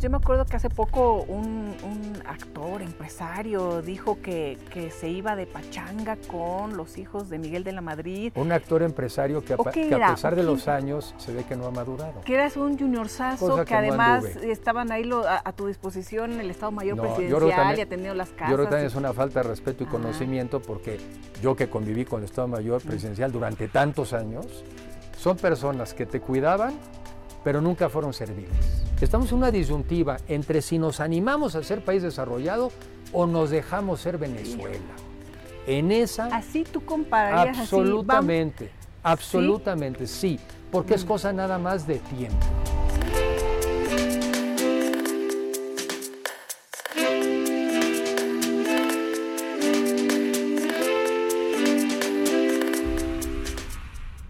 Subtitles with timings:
[0.00, 5.34] Yo me acuerdo que hace poco un, un actor, empresario, dijo que, que, se iba
[5.34, 8.32] de pachanga con los hijos de Miguel de la Madrid.
[8.36, 11.66] Un actor empresario que a, que a pesar de los años se ve que no
[11.66, 12.20] ha madurado.
[12.20, 16.70] Que eras un junior sazo, que, además estaban ahí lo, a, tu disposición el Estado
[16.70, 18.50] Mayor Presidencial y atendido las casas.
[18.50, 20.98] Yo creo que también es una falta de respeto y conocimiento porque
[21.42, 24.64] yo que conviví con el Estado Mayor Presidencial durante tantos años,
[25.16, 26.74] son personas que te cuidaban,
[27.42, 28.87] pero nunca fueron serviles.
[29.00, 32.72] Estamos en una disyuntiva entre si nos animamos a ser país desarrollado
[33.12, 34.80] o nos dejamos ser Venezuela.
[35.68, 36.26] En esa...
[36.26, 38.70] Así tú compararías Absolutamente,
[39.04, 40.40] absolutamente, sí,
[40.72, 41.08] porque es mm.
[41.08, 42.44] cosa nada más de tiempo.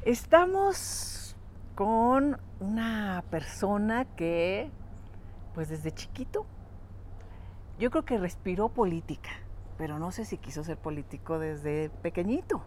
[0.04, 1.07] Estamos
[1.78, 4.68] con una persona que,
[5.54, 6.44] pues desde chiquito,
[7.78, 9.30] yo creo que respiró política,
[9.76, 12.64] pero no sé si quiso ser político desde pequeñito.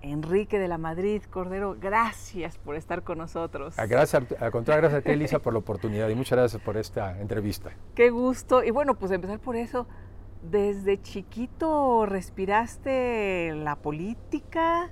[0.00, 3.78] Enrique de la Madrid, Cordero, gracias por estar con nosotros.
[3.78, 6.78] A gracias, al contrario, gracias a ti, Elisa, por la oportunidad y muchas gracias por
[6.78, 7.72] esta entrevista.
[7.94, 8.64] Qué gusto.
[8.64, 9.86] Y bueno, pues empezar por eso.
[10.42, 14.90] ¿Desde chiquito respiraste la política?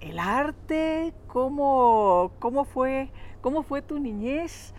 [0.00, 3.10] El arte, cómo, cómo, fue,
[3.40, 4.74] cómo fue tu niñez.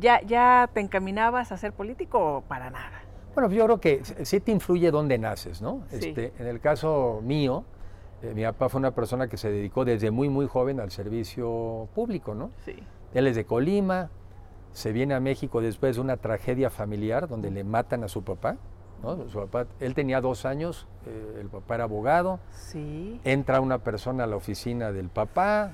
[0.00, 3.02] ¿Ya, ¿Ya te encaminabas a ser político o para nada?
[3.34, 5.84] Bueno, yo creo que sí te influye dónde naces, ¿no?
[5.90, 7.64] Este, en el caso mío,
[8.22, 11.88] eh, mi papá fue una persona que se dedicó desde muy, muy joven al servicio
[11.94, 12.50] público, ¿no?
[12.64, 12.76] Sí.
[13.12, 14.10] Él es de Colima,
[14.72, 18.56] se viene a México después de una tragedia familiar donde le matan a su papá
[19.80, 22.40] él tenía dos años, eh, el papá era abogado.
[22.50, 23.20] Sí.
[23.24, 25.72] Entra una persona a la oficina del papá,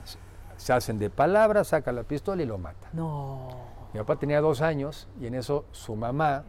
[0.57, 2.89] se hacen de palabras, saca la pistola y lo mata.
[2.93, 3.49] No.
[3.93, 6.45] Mi papá tenía dos años y en eso su mamá,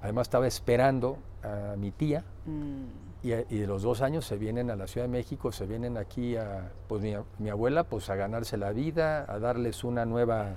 [0.00, 2.24] además estaba esperando a mi tía.
[2.46, 3.02] Mm.
[3.24, 6.34] Y, de los dos años se vienen a la Ciudad de México, se vienen aquí
[6.36, 10.56] a, pues mi, mi, abuela, pues a ganarse la vida, a darles una nueva,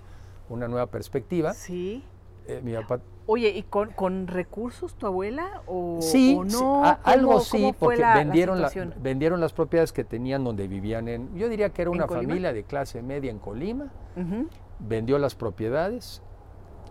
[0.49, 1.53] una nueva perspectiva.
[1.53, 2.03] Sí.
[2.47, 6.83] Eh, mi papá Oye, ¿y con, recursos tu abuela o, sí, no?
[7.03, 8.63] algo sí, porque vendieron,
[9.01, 12.63] vendieron las propiedades que tenían donde vivían en, yo diría que era una familia de
[12.63, 13.91] clase media en Colima,
[14.77, 16.21] vendió las propiedades,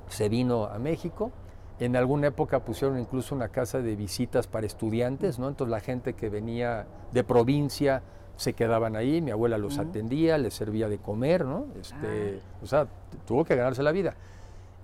[0.08, 1.30] se vino a México,
[1.78, 5.48] en alguna época pusieron incluso una casa de visitas para estudiantes, ¿no?
[5.48, 8.02] Entonces la gente que venía de provincia
[8.36, 11.66] se quedaban ahí, mi abuela los atendía, les servía de comer, ¿no?
[11.80, 12.58] Este, ah.
[12.62, 12.88] O sea,
[13.24, 14.16] tuvo que ganarse la vida.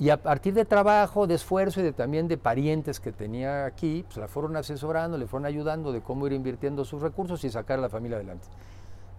[0.00, 4.02] Y a partir de trabajo, de esfuerzo y de, también de parientes que tenía aquí,
[4.06, 7.78] pues la fueron asesorando, le fueron ayudando de cómo ir invirtiendo sus recursos y sacar
[7.78, 8.46] a la familia adelante.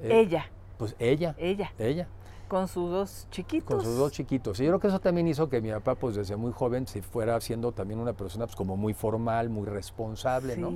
[0.02, 0.48] Eh, ella.
[0.80, 1.36] Pues ella.
[1.38, 1.72] Ella.
[1.78, 2.08] Ella.
[2.48, 3.76] Con sus dos chiquitos.
[3.76, 4.60] Con sus dos chiquitos.
[4.60, 7.04] Y yo creo que eso también hizo que mi papá, pues desde muy joven, se
[7.04, 10.74] fuera siendo también una persona pues, como muy formal, muy responsable, ¿no?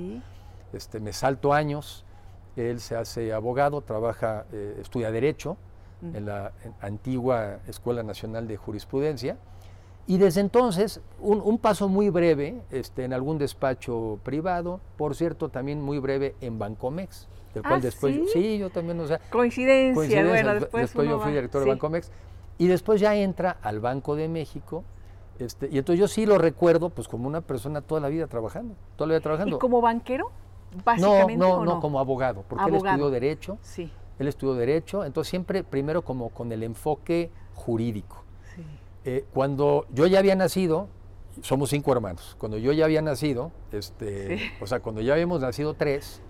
[0.72, 2.04] Este, me salto años,
[2.54, 5.56] él se hace abogado, trabaja, eh, estudia Derecho
[6.00, 9.36] en la antigua Escuela Nacional de Jurisprudencia
[10.08, 15.82] y desde entonces, un, paso muy breve este, en algún despacho privado, por cierto, también
[15.82, 18.58] muy breve en Bancomex, del cual ah, después, ¿sí?
[18.58, 22.12] yo también, o sea, coincidencia, bueno, después, yo fui director de Bancomex,
[22.56, 24.84] y después ya entra al Banco de México,
[25.40, 28.76] este, y entonces yo sí lo recuerdo, pues como una persona toda la vida trabajando,
[28.94, 29.56] toda la vida trabajando.
[29.56, 30.30] ¿Y como banquero?
[30.84, 33.90] Básicamente, no, no, no, como abogado, porque él estudió Derecho, sí.
[34.20, 38.25] él estudió Derecho, entonces siempre primero como con el enfoque jurídico.
[39.08, 40.88] Eh, cuando yo ya había nacido,
[41.40, 45.74] somos cinco hermanos, cuando yo ya había nacido, este, o sea, cuando ya habíamos nacido
[45.74, 46.20] tres,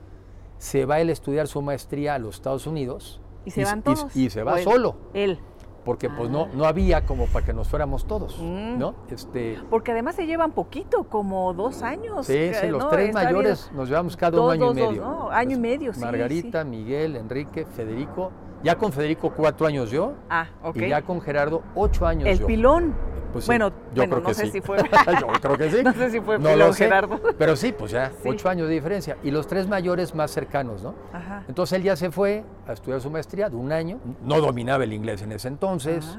[0.59, 3.23] se va él a estudiar su maestría a los Estados Unidos.
[3.47, 4.15] ¿Y se van todos?
[4.15, 4.97] Y, se va solo.
[5.15, 5.39] Él.
[5.87, 6.51] Porque pues no, ah.
[6.53, 8.79] no había como para que nos fuéramos todos, mm.
[8.79, 8.95] ¿no?
[9.09, 12.27] Este, Porque además se llevan poquito, como dos años.
[12.27, 15.03] Sí, sí, los tres mayores nos llevamos cada un año y medio.
[15.03, 15.31] ¿no?
[15.31, 16.01] Año y medio, sí.
[16.01, 18.33] Margarita, Miguel, Enrique, Federico
[18.63, 20.15] ya con Federico cuatro años yo.
[20.29, 20.77] Ah, ok.
[20.77, 22.47] Y ya con Gerardo ocho años El yo.
[22.47, 22.95] Pilón.
[23.33, 24.79] Pues bueno, yo creo no que sé si fue.
[25.21, 25.83] yo creo que sí.
[25.83, 27.21] No sé si fue no pilón, Gerardo.
[27.37, 29.19] Pero sí, pues ya, ocho años de diferencia.
[29.23, 30.95] Y los tres mayores más cercanos, ¿no?
[31.13, 31.45] Ajá.
[31.47, 33.99] Entonces él ya se fue a estudiar su maestría de un año.
[34.23, 36.19] No dominaba el inglés en ese entonces.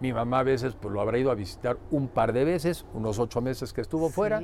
[0.00, 3.18] Mi mamá a veces pues, lo habrá ido a visitar un par de veces, unos
[3.18, 4.42] ocho meses que estuvo fuera.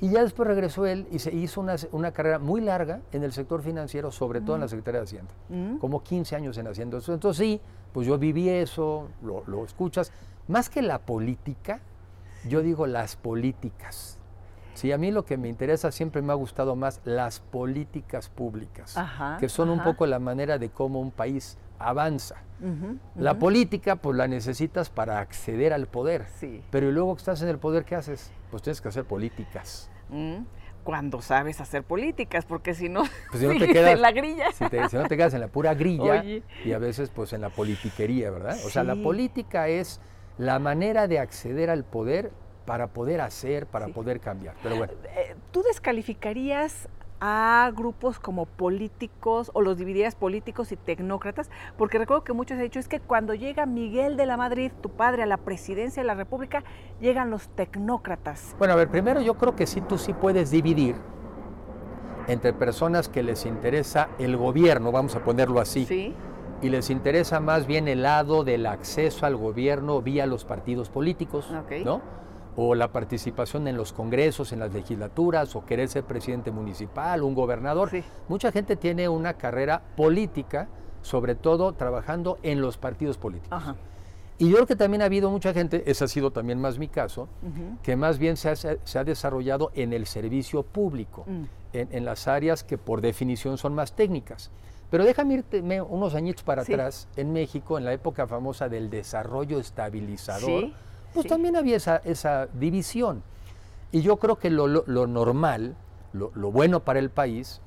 [0.00, 3.32] Y ya después regresó él y se hizo una, una, carrera muy larga en el
[3.32, 5.32] sector financiero, sobre todo en la Secretaría de Hacienda.
[5.80, 7.14] Como 15 años en haciendo eso.
[7.14, 7.60] Entonces sí,
[7.92, 10.12] pues yo viví eso, lo, lo, escuchas.
[10.48, 11.80] Más que la política,
[12.48, 14.18] yo digo las políticas.
[14.74, 18.96] Sí, a mí lo que me interesa siempre me ha gustado más las políticas públicas,
[19.38, 22.36] que son un poco la manera de cómo un país avanza.
[23.16, 26.24] La política, pues la necesitas para acceder al poder.
[26.38, 26.62] Sí.
[26.70, 28.32] Pero luego que estás en el poder, ¿qué haces?
[28.50, 29.90] Pues tienes que hacer políticas.
[30.08, 30.44] Mm,
[30.82, 34.46] cuando sabes hacer políticas, porque si no, pues si no te quedas en la grilla.
[34.52, 38.30] Si, no te quedas en la pura grilla y a veces pues en la politiquería,
[38.30, 38.56] ¿verdad?
[38.64, 40.00] O sea, la política es
[40.38, 42.32] la manera de acceder al poder
[42.66, 44.54] para poder hacer, para poder cambiar.
[44.62, 44.92] Pero bueno.
[45.16, 46.88] Eh, ¿Tú descalificarías
[47.26, 51.48] a grupos como políticos o los dividirías políticos y tecnócratas,
[51.78, 54.90] porque recuerdo que muchos han dicho es que cuando llega Miguel de la Madrid, tu
[54.90, 56.64] padre, a la presidencia de la República,
[57.00, 58.54] llegan los tecnócratas.
[58.58, 60.96] Bueno, a ver, primero yo creo que sí tú sí puedes dividir
[62.26, 66.14] entre personas que les interesa el gobierno, vamos a ponerlo así,
[66.60, 71.50] y les interesa más bien el lado del acceso al gobierno vía los partidos políticos,
[71.86, 72.02] ¿no?
[72.56, 77.34] O la participación en los congresos, en las legislaturas, o querer ser presidente municipal, un
[77.34, 77.90] gobernador.
[78.28, 80.68] Mucha gente tiene una carrera política,
[81.02, 83.62] sobre todo trabajando en los partidos políticos.
[84.38, 86.88] Y yo creo que también ha habido mucha gente, ese ha sido también más mi
[86.88, 87.28] caso,
[87.82, 91.44] que más bien se ha, desarrollado en el servicio público, mm.
[91.72, 94.50] en, las áreas que por definición son más técnicas.
[94.90, 99.58] Pero déjame irme unos añitos para atrás, en México, en la época famosa del desarrollo
[99.58, 100.72] estabilizador
[101.14, 103.22] pues también había esa, división.
[103.92, 104.66] Y yo creo que lo,
[105.06, 105.76] normal,
[106.12, 107.60] lo, bueno para el país,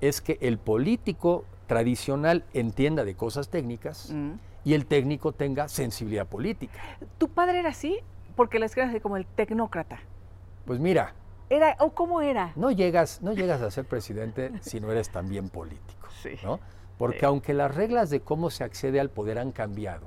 [0.00, 4.32] es que el político tradicional entienda de cosas técnicas mm.
[4.64, 6.80] y el técnico tenga sensibilidad política.
[7.18, 7.98] ¿Tu padre era así?
[8.36, 10.00] Porque la escribes como el tecnócrata.
[10.64, 11.14] Pues mira.
[11.50, 12.52] Era, ¿O cómo era?
[12.56, 16.08] No llegas, no llegas a ser presidente si no eres también político.
[16.44, 16.60] ¿no?
[16.98, 20.06] Porque aunque las reglas de cómo se accede al poder han cambiado,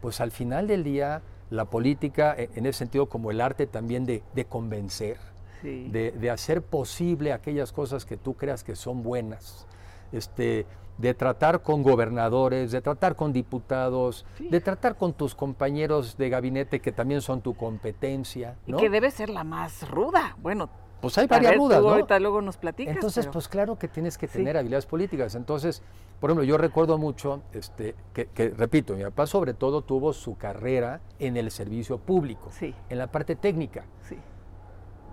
[0.00, 4.04] pues al final del día la política e, en ese sentido como el arte también
[4.04, 5.18] de, convencer,
[5.62, 9.66] de, hacer posible aquellas cosas que tú creas que son buenas,
[10.12, 10.66] este,
[10.98, 16.80] de tratar con gobernadores, de tratar con diputados, de tratar con tus compañeros de gabinete
[16.80, 18.56] que también son tu competencia.
[18.66, 20.36] Y que debe ser la más ruda.
[20.40, 20.68] Bueno,
[21.04, 21.90] pues hay varias dudas, ¿no?
[21.90, 22.94] Ahorita luego nos platicas.
[22.94, 25.34] Entonces, pues claro que tienes que tener habilidades políticas.
[25.34, 25.82] Entonces,
[26.18, 31.02] por ejemplo, yo recuerdo mucho, este, que, repito, mi papá sobre todo tuvo su carrera
[31.18, 33.84] en el servicio público, en la parte técnica.
[34.08, 34.16] Sí.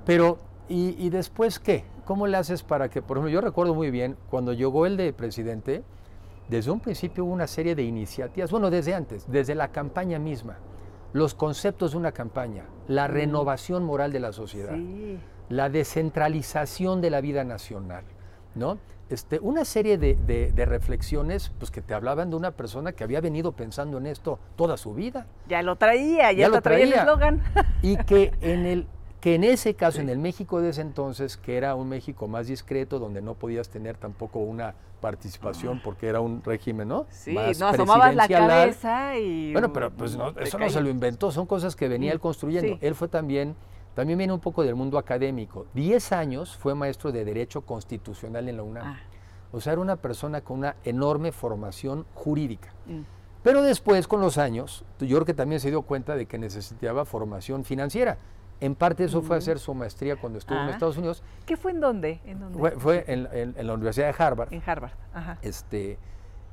[0.06, 0.38] Pero,
[0.70, 1.84] ¿y, después qué?
[2.06, 5.12] ¿Cómo le haces para que, por ejemplo, yo recuerdo muy bien, cuando llegó el de
[5.12, 5.84] presidente,
[6.48, 10.58] desde un principio hubo una serie de iniciativas, bueno, desde antes, desde la campaña misma,
[11.12, 13.12] los conceptos de una campaña, la mm.
[13.12, 14.76] renovación moral de la sociedad.
[14.76, 15.20] Sí
[15.52, 18.04] la descentralización de la vida nacional,
[18.56, 18.80] ¿no?
[19.10, 23.52] Este, una serie de, reflexiones pues, que te hablaban de una persona que había venido
[23.52, 25.28] pensando en esto toda su vida.
[25.50, 27.44] Ya lo traía, ya, lo traía, el eslogan.
[27.82, 28.88] Y que en, el,
[29.20, 32.48] que en ese caso, en el México de ese entonces, que era un México más
[32.48, 35.82] discreto, donde no podías tener tampoco una participación ah.
[35.84, 37.06] porque era un régimen, ¿no?
[37.10, 39.52] Sí, no asomabas la cabeza y...
[39.52, 42.78] Bueno, pero pues eso no se lo inventó, son cosas que venía él construyendo.
[42.80, 43.58] Él fue también
[43.94, 45.68] también viene un poco del mundo académico.
[45.74, 48.88] Diez años fue maestro de Derecho Constitucional en la UNAM.
[48.88, 49.00] Ah.
[49.52, 52.74] O sea, era una persona con una enorme formación jurídica.
[52.86, 53.02] Mm.
[53.44, 57.06] Pero después, con los años, yo creo que también se dio cuenta de que necesitaba
[57.06, 58.18] formación financiera.
[58.62, 59.40] En parte eso fue mm.
[59.40, 60.72] hacer su maestría cuando estuvo en ah.
[60.72, 61.24] Estados Unidos.
[61.46, 62.22] ¿Qué fue en dónde?
[62.78, 64.54] Fue, en, la Universidad de Harvard.
[64.54, 65.38] En Harvard, ajá.
[65.42, 65.98] Este,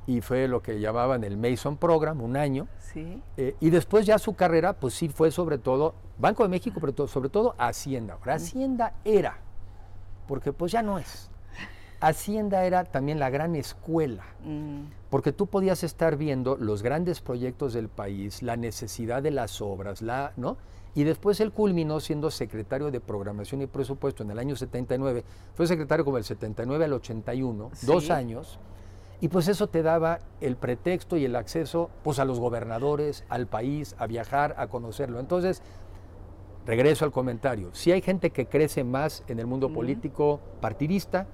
[0.09, 2.67] y fue lo que llamaban el Mason Program, un año.
[2.79, 3.21] Sí.
[3.37, 7.07] Eh, y después ya su carrera, pues sí fue sobre todo Banco de México, pero
[7.07, 8.15] sobre todo Hacienda.
[8.15, 9.37] Ahora, Hacienda era,
[10.27, 11.29] porque pues ya no es.
[11.99, 15.09] Hacienda era también la gran escuela, mm.
[15.11, 20.01] porque tú podías estar viendo los grandes proyectos del país, la necesidad de las obras,
[20.01, 20.57] la, ¿no?
[20.95, 25.23] Y después él culminó siendo secretario de Programación y Presupuesto en el año 79.
[25.53, 28.59] Fue secretario como del 79 al 81, dos años.
[29.21, 33.47] Y pues eso te daba el pretexto y el acceso pues a los gobernadores, al
[33.47, 35.19] país, a viajar, a conocerlo.
[35.19, 35.61] Entonces,
[36.65, 37.69] regreso al comentario.
[37.73, 41.27] Si hay gente que crece más en el mundo político partidista,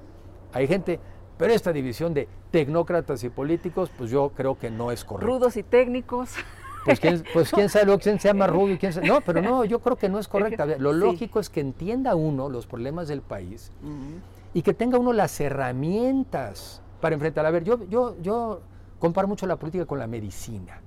[0.54, 1.00] hay gente,
[1.38, 5.34] pero esta división de tecnócratas y políticos, pues yo creo que no es correcto.
[5.34, 6.34] Rudos y técnicos.
[6.86, 9.98] Pues quién, pues quién sabe quién se llama rubio, quién No, pero no, yo creo
[9.98, 10.66] que no es correcto.
[10.80, 13.72] Lo lógico es que entienda uno los problemas del país
[14.54, 17.46] y que tenga uno las herramientas para enfrentar.
[17.46, 18.62] A ver, yo, yo, yo
[18.98, 20.82] comparo mucho la política con la medicina.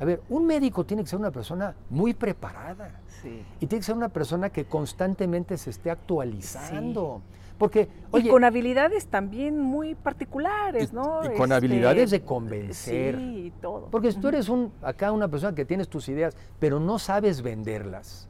[0.00, 3.00] A ver, un médico tiene que ser una persona muy preparada.
[3.60, 7.22] Y tiene que ser una persona que constantemente se esté actualizando.
[7.58, 11.22] Porque, y con habilidades también muy particulares, ¿no?
[11.24, 13.16] Y con habilidades de convencer.
[13.16, 13.88] Sí, todo.
[13.90, 17.40] Porque si tú eres un, acá una persona que tienes tus ideas, pero no sabes
[17.40, 18.28] venderlas,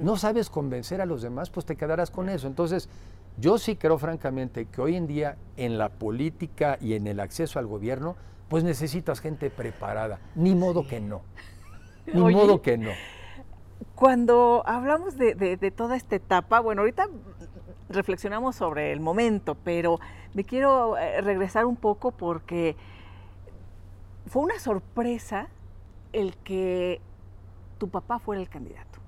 [0.00, 2.46] no sabes convencer a los demás, pues te quedarás con eso.
[2.46, 2.88] Entonces,
[3.36, 7.58] yo sí creo francamente que hoy en día en la política y en el acceso
[7.58, 8.16] al gobierno,
[8.48, 10.18] pues necesitas gente preparada.
[10.34, 11.22] Ni modo que no.
[12.06, 12.90] Ni modo que no.
[13.94, 17.08] Cuando hablamos de, de, toda esta etapa, bueno, ahorita
[17.88, 19.98] reflexionamos sobre el momento, pero
[20.34, 22.76] me quiero eh, regresar un poco porque
[24.26, 25.48] fue una sorpresa
[26.12, 27.00] el que
[27.78, 28.98] tu papá fuera el candidato.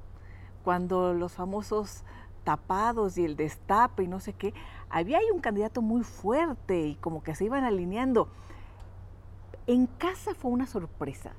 [0.65, 2.05] Cuando los famosos
[2.45, 4.55] tapados y el destape y no sé qué,
[4.89, 8.29] había ahí un candidato muy fuerte y como que se iban alineando.
[9.67, 11.33] ¿En casa fue una sorpresa?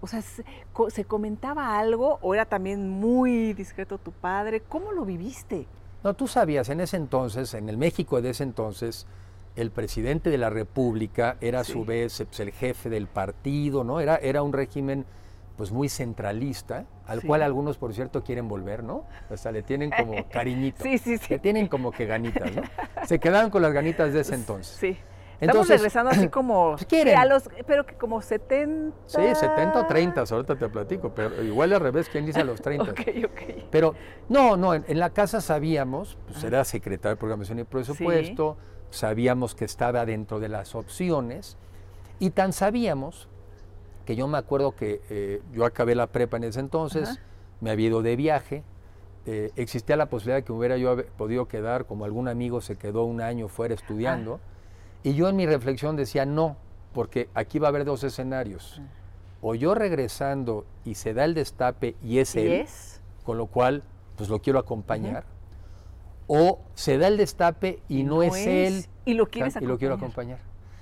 [0.00, 4.60] O sea, ¿se, comentaba algo o era también muy discreto tu padre?
[4.60, 5.66] ¿Cómo lo viviste?
[6.06, 9.08] No, tú sabías, en ese entonces, en el México de ese entonces,
[9.56, 13.98] el presidente de la República era a su vez pues, el jefe del partido, ¿no?
[13.98, 15.04] Era, era un régimen
[15.56, 19.04] pues muy centralista, al cual algunos, por cierto, quieren volver, ¿no?
[19.30, 20.84] O sea, le tienen como cariñito.
[20.84, 21.26] sí, sí, sí.
[21.28, 22.62] Le tienen como que ganitas, ¿no?
[23.04, 24.76] Se quedaron con las ganitas de ese entonces.
[24.78, 24.96] Sí.
[25.40, 26.76] Estamos regresando así como...
[27.16, 28.96] A los, pero que como 70...
[29.06, 32.60] Sí, 70 o 30, ahorita te platico, pero igual al revés, ¿quién dice a los
[32.60, 32.90] 30?
[32.90, 33.40] ok, ok.
[33.70, 33.94] Pero,
[34.28, 38.56] no, no, en, la casa sabíamos, pues era secretario de Programación y Presupuesto,
[38.90, 41.56] sabíamos que estaba dentro de las opciones,
[42.18, 43.28] y tan sabíamos
[44.06, 47.20] que yo me acuerdo que eh, yo acabé la prepa en ese entonces,
[47.60, 48.62] me había ido de viaje,
[49.26, 53.04] eh, existía la posibilidad de que hubiera yo podido quedar, como algún amigo se quedó
[53.04, 54.40] un año fuera estudiando,
[55.06, 56.56] y yo en mi reflexión decía no,
[56.92, 58.82] porque aquí va a haber dos escenarios.
[59.40, 62.66] O yo regresando y se da el destape y es él,
[63.22, 63.84] con lo cual
[64.16, 65.22] pues lo quiero acompañar,
[66.26, 69.94] o se da el destape y, no, es, él y lo, quieres y lo quiero
[69.94, 70.40] acompañar.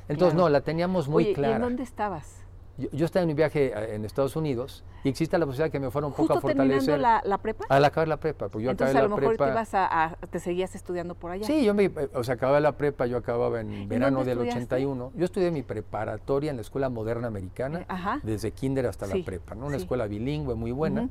[0.08, 1.52] Entonces no, la teníamos muy clara.
[1.52, 2.43] ¿y en dónde estabas?
[2.76, 5.90] Yo, estaba en mi viaje eh, en Estados Unidos y existe la posibilidad que me
[5.90, 6.98] fuera un poco a fortalecer.
[6.98, 7.66] la, la prepa?
[7.68, 10.40] Al acabar la prepa, porque yo Entonces, acabé a lo mejor te ibas a, te
[10.40, 11.46] seguías estudiando por allá.
[11.46, 15.12] Sí, yo me, o sea, acababa la prepa, yo acababa en verano del 81.
[15.14, 19.54] Yo estudié mi preparatoria en la Escuela Moderna Americana, eh, desde kinder hasta la prepa,
[19.54, 19.66] ¿no?
[19.66, 21.08] Una escuela bilingüe muy buena.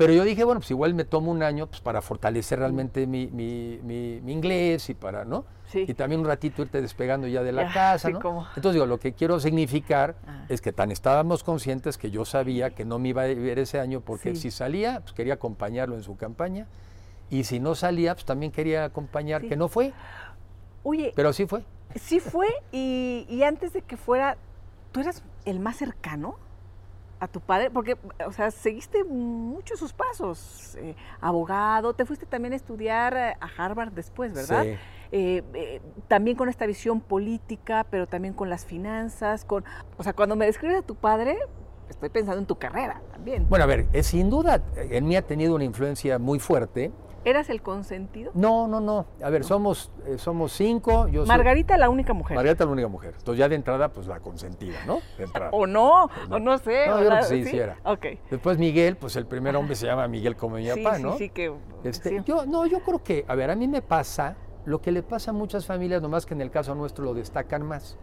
[0.00, 3.24] Pero yo dije, bueno, pues igual me tomo un año pues, para fortalecer realmente mi,
[4.26, 5.44] inglés y para, ¿no?
[5.74, 8.46] Y también un ratito irte despegando ya de la casa, ¿no?
[8.56, 10.46] Entonces digo, lo que quiero significar ah.
[10.48, 13.78] es que tan estábamos conscientes que yo sabía que no me iba a ver ese
[13.78, 16.66] año porque si salía, pues quería acompañarlo en su campaña
[17.28, 19.92] y si no salía, pues también quería acompañar, que no fue.
[20.82, 21.12] Oye.
[21.14, 21.62] Pero sí fue.
[21.96, 24.38] Sí fue y, y antes de que fuera,
[24.92, 26.38] ¿tú eras el más cercano?
[27.20, 27.70] A tu padre?
[27.70, 27.96] Porque,
[28.26, 30.76] o sea, seguiste mucho sus pasos.
[30.80, 34.64] Eh, abogado, te fuiste también a estudiar eh, a Harvard después, ¿verdad?
[34.64, 34.76] Sí.
[35.12, 39.64] Eh, también con esta visión política, pero también con las finanzas, con...
[39.98, 41.38] O sea, cuando me describes a tu padre,
[41.88, 43.46] estoy pensando en tu carrera también.
[43.48, 46.92] Bueno, a ver, sin duda en mí ha tenido una influencia muy fuerte
[47.24, 48.30] ¿Eras el consentido?
[48.34, 49.06] No, no, no.
[49.22, 51.06] A ver, somos, eh, somos cinco.
[51.08, 52.34] Yo Margarita la única mujer.
[52.34, 53.14] Margarita la única mujer.
[53.18, 55.00] Entonces ya de entrada, pues la consentida, ¿no?
[55.18, 55.50] De entrada.
[55.52, 56.86] o no, o no sé.
[56.86, 57.76] No, yo creo que sí, hiciera.
[57.84, 58.06] Ok.
[58.30, 61.12] Después Miguel, pues el primer hombre se llama Miguel como mi papá, ¿no?
[61.12, 61.52] Sí, sí, que...
[61.84, 65.02] Este, Yo, no, yo creo que, a ver, a mí me pasa lo que le
[65.02, 67.98] pasa a muchas familias, nomás que en el caso nuestro lo destacan más.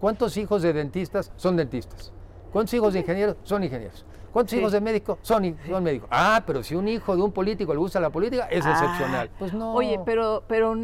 [0.00, 2.12] ¿Cuántos hijos de dentistas son dentistas?
[2.56, 4.02] ¿Cuántos hijos de ingenieros son ingenieros?
[4.32, 6.08] ¿Cuántos hijos de médico son, son médicos?
[6.10, 9.30] Ah, pero si un hijo de un político le gusta la política, es ah, excepcional.
[9.38, 9.74] Pues no.
[9.74, 10.74] Oye, pero, pero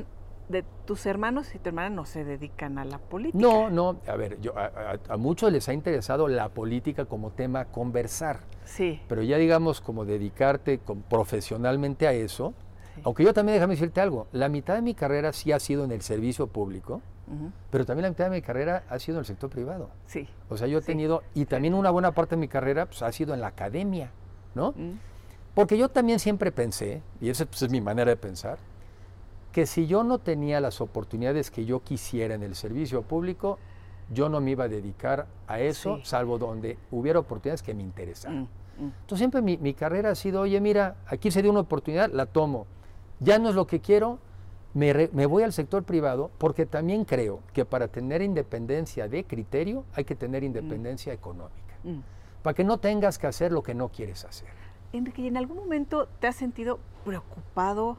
[0.50, 3.38] de tus hermanos y tu hermana no se dedican a la política.
[3.42, 3.96] No, no.
[4.06, 8.40] A ver, yo, a, muchos les ha interesado la política como tema conversar.
[8.66, 9.00] Sí.
[9.08, 12.52] Pero ya digamos como dedicarte profesionalmente a eso.
[13.02, 15.92] Aunque yo también déjame decirte algo, la mitad de mi carrera sí ha sido en
[15.92, 17.00] el servicio público
[17.70, 19.90] pero también la mitad de mi carrera ha sido en el sector privado.
[20.06, 20.28] Sí.
[20.48, 23.12] O sea, yo he tenido, y también una buena parte de mi carrera pues, ha
[23.12, 24.10] sido en la academia,
[24.54, 24.74] ¿no?
[25.54, 28.58] Porque yo también siempre pensé, y esa pues, es mi manera de pensar,
[29.52, 33.58] que si yo no tenía las oportunidades que yo quisiera en el servicio público,
[34.10, 38.40] yo no me iba a dedicar a eso, salvo donde hubiera oportunidades que me interesaran.
[38.78, 38.92] Mm, mm.
[39.00, 42.26] Entonces siempre mi, mi, carrera ha sido, oye, mira, aquí se dio una oportunidad, la
[42.26, 42.66] tomo.
[43.20, 44.18] Ya no es lo que quiero,
[44.74, 50.04] me, voy al sector privado porque también creo que para tener independencia de criterio hay
[50.04, 51.16] que tener independencia mm.
[51.16, 51.74] económica.
[51.84, 52.00] Mm.
[52.42, 54.48] Para que no tengas que hacer lo que no quieres hacer.
[54.92, 57.98] Enrique, ¿en algún momento te has sentido preocupado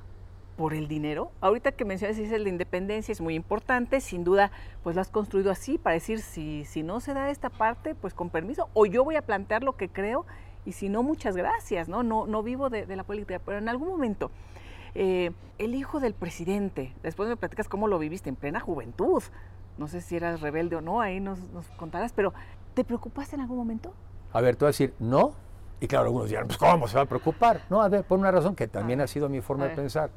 [0.58, 1.32] por el dinero?
[1.42, 4.52] Ahorita que mencionas dices la independencia es muy importante, sin duda,
[4.84, 8.14] pues lo has construido así para decir si, si no se da esta parte, pues
[8.14, 10.26] con permiso, o yo voy a plantear lo que creo
[10.66, 12.04] y si no, muchas gracias, ¿no?
[12.04, 14.32] No, no vivo de, de la política, pero en algún momento
[14.96, 19.24] eh, el hijo del presidente, después me platicas cómo lo viviste en plena juventud.
[19.78, 21.40] No sé si eras rebelde o no, ahí nos,
[21.78, 22.34] contarás, pero
[22.74, 23.94] ¿te preocupaste en algún momento?
[24.32, 25.34] A ver, te voy a decir, no.
[25.80, 27.62] Y claro, algunos dirán, pues ¿cómo se va a preocupar?
[27.70, 30.12] No, a ver, por una razón que también ha sido mi forma de pensar.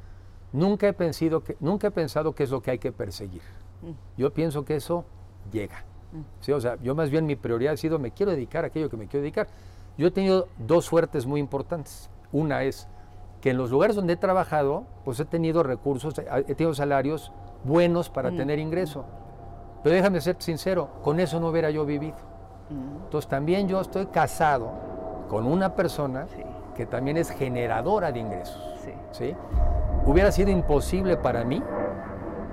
[0.52, 3.42] Nunca he, pensado que, nunca he pensado que es lo que hay que perseguir.
[3.82, 4.20] Mm.
[4.20, 5.04] Yo pienso que eso
[5.50, 5.84] llega.
[6.12, 6.20] Mm.
[6.40, 6.52] ¿sí?
[6.52, 8.96] O sea, yo más bien mi prioridad ha sido me quiero dedicar a aquello que
[8.96, 9.48] me quiero dedicar.
[9.98, 12.10] Yo he tenido dos suertes muy importantes.
[12.30, 12.88] Una es
[13.40, 17.32] que en los lugares donde he trabajado, pues he tenido recursos, he tenido salarios
[17.64, 18.36] buenos para mm.
[18.36, 19.04] tener ingreso.
[19.82, 22.16] Pero déjame ser sincero, con eso no hubiera yo vivido.
[22.70, 23.04] Mm.
[23.04, 24.72] Entonces también yo estoy casado
[25.28, 26.26] con una persona
[26.74, 28.62] que también es generadora de ingresos.
[29.12, 29.34] ¿sí?
[30.04, 31.62] Hubiera sido imposible para mí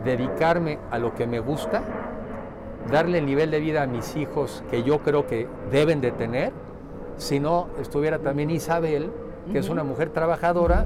[0.03, 1.81] dedicarme a lo que me gusta,
[2.91, 6.51] darle el nivel de vida a mis hijos que yo creo que deben de tener,
[7.17, 9.11] si no estuviera también Isabel,
[9.51, 10.85] que es una mujer trabajadora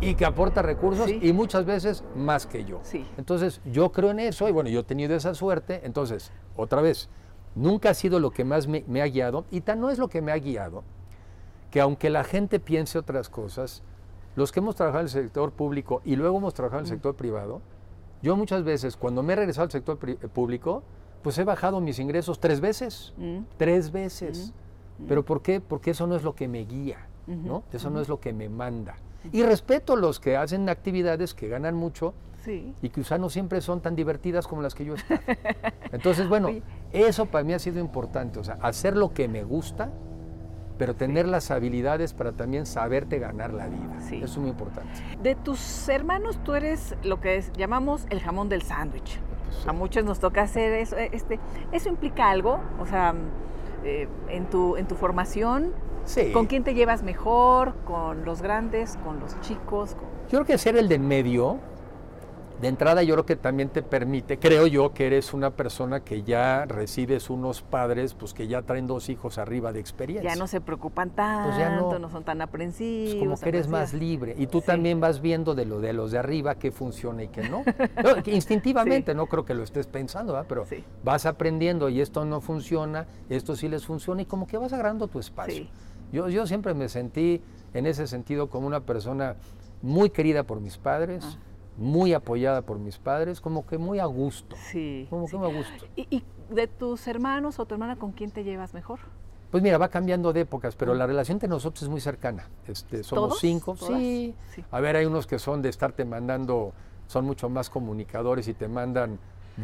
[0.00, 2.80] y que aporta recursos y muchas veces más que yo.
[3.16, 5.80] Entonces, yo creo en eso y bueno, yo he tenido esa suerte.
[5.84, 7.08] Entonces, otra vez,
[7.54, 10.22] nunca ha sido lo que más me, ha guiado y tan no es lo que
[10.22, 10.84] me ha guiado,
[11.70, 13.82] que aunque la gente piense otras cosas,
[14.36, 17.16] los que hemos trabajado en el sector público y luego hemos trabajado en el sector
[17.16, 17.62] privado,
[18.22, 20.82] yo muchas veces, cuando me he regresado al sector eh, público,
[21.22, 23.38] pues he bajado mis ingresos tres veces, mm.
[23.56, 24.52] tres veces.
[24.98, 25.06] Mm.
[25.08, 25.60] ¿Pero por qué?
[25.60, 27.64] Porque eso no es lo que me guía, ¿no?
[27.72, 28.96] Eso no es lo que me manda.
[29.32, 32.14] Y respeto a los que hacen actividades que ganan mucho
[32.46, 35.18] y que quizá no siempre son tan divertidas como las que yo estoy.
[35.92, 36.48] Entonces, bueno,
[36.92, 39.90] eso para mí ha sido importante, o sea, hacer lo que me gusta,
[40.78, 43.98] pero tener las habilidades para también saberte ganar la vida.
[43.98, 44.92] Eso es muy importante.
[45.22, 49.18] De tus hermanos, tú eres lo que llamamos el jamón del sándwich.
[49.66, 50.96] A muchos nos toca hacer eso.
[50.96, 51.40] Este,
[51.72, 52.60] ¿Eso implica algo?
[52.78, 53.14] O sea,
[53.86, 55.72] eh, en, tu, en tu formación,
[56.04, 56.32] sí.
[56.32, 57.74] ¿con quién te llevas mejor?
[57.84, 58.98] ¿Con los grandes?
[59.04, 59.96] ¿Con los chicos?
[60.28, 61.58] Yo creo que ser el del medio,
[62.60, 66.22] de entrada yo creo que también te permite, creo yo que eres una persona que
[66.22, 70.30] ya recibes unos padres pues que ya traen dos hijos arriba de experiencia.
[70.32, 73.14] Ya no se preocupan tanto, pues ya no, son tan aprensivos.
[73.14, 76.12] Pues como que eres más libre y tú también vas viendo de lo de los
[76.12, 77.62] de arriba qué funciona y qué no.
[78.26, 80.64] instintivamente, no creo que lo estés pensando, pero
[81.04, 85.08] vas aprendiendo y esto no funciona, esto sí les funciona y como que vas agarrando
[85.08, 85.66] tu espacio.
[86.10, 87.42] Yo, yo siempre me sentí
[87.74, 89.36] en ese sentido como una persona
[89.82, 91.22] muy querida por mis padres.
[91.26, 91.36] Ah
[91.76, 94.56] muy apoyada por mis padres, como que muy a gusto.
[94.70, 95.06] Sí.
[95.10, 95.86] Como que muy a gusto.
[95.96, 99.00] ¿Y, de tus hermanos o tu hermana con quién te llevas mejor?
[99.50, 100.98] Pues mira, va cambiando de épocas, pero mm.
[100.98, 102.48] la relación entre nosotros es muy cercana.
[102.66, 103.76] Este, somos cinco.
[103.76, 104.34] Sí.
[104.70, 106.72] A ver, hay unos que son de estarte mandando,
[107.06, 109.18] son mucho más comunicadores y te mandan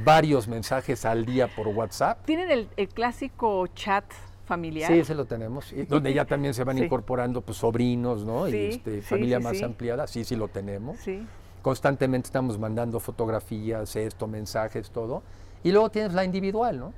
[0.04, 2.24] varios mensajes al día por WhatsApp.
[2.24, 4.04] ¿Tienen el, clásico chat
[4.44, 4.90] familiar?
[4.90, 5.72] Sí, ese lo tenemos.
[5.72, 8.48] Y donde ya también se van incorporando pues, sobrinos, ¿no?
[8.48, 10.06] y este, familia más ampliada.
[10.06, 10.98] Sí, sí lo tenemos.
[11.62, 15.22] Constantemente estamos mandando fotografías, esto, mensajes, todo.
[15.62, 16.92] Y luego tienes la individual, ¿no?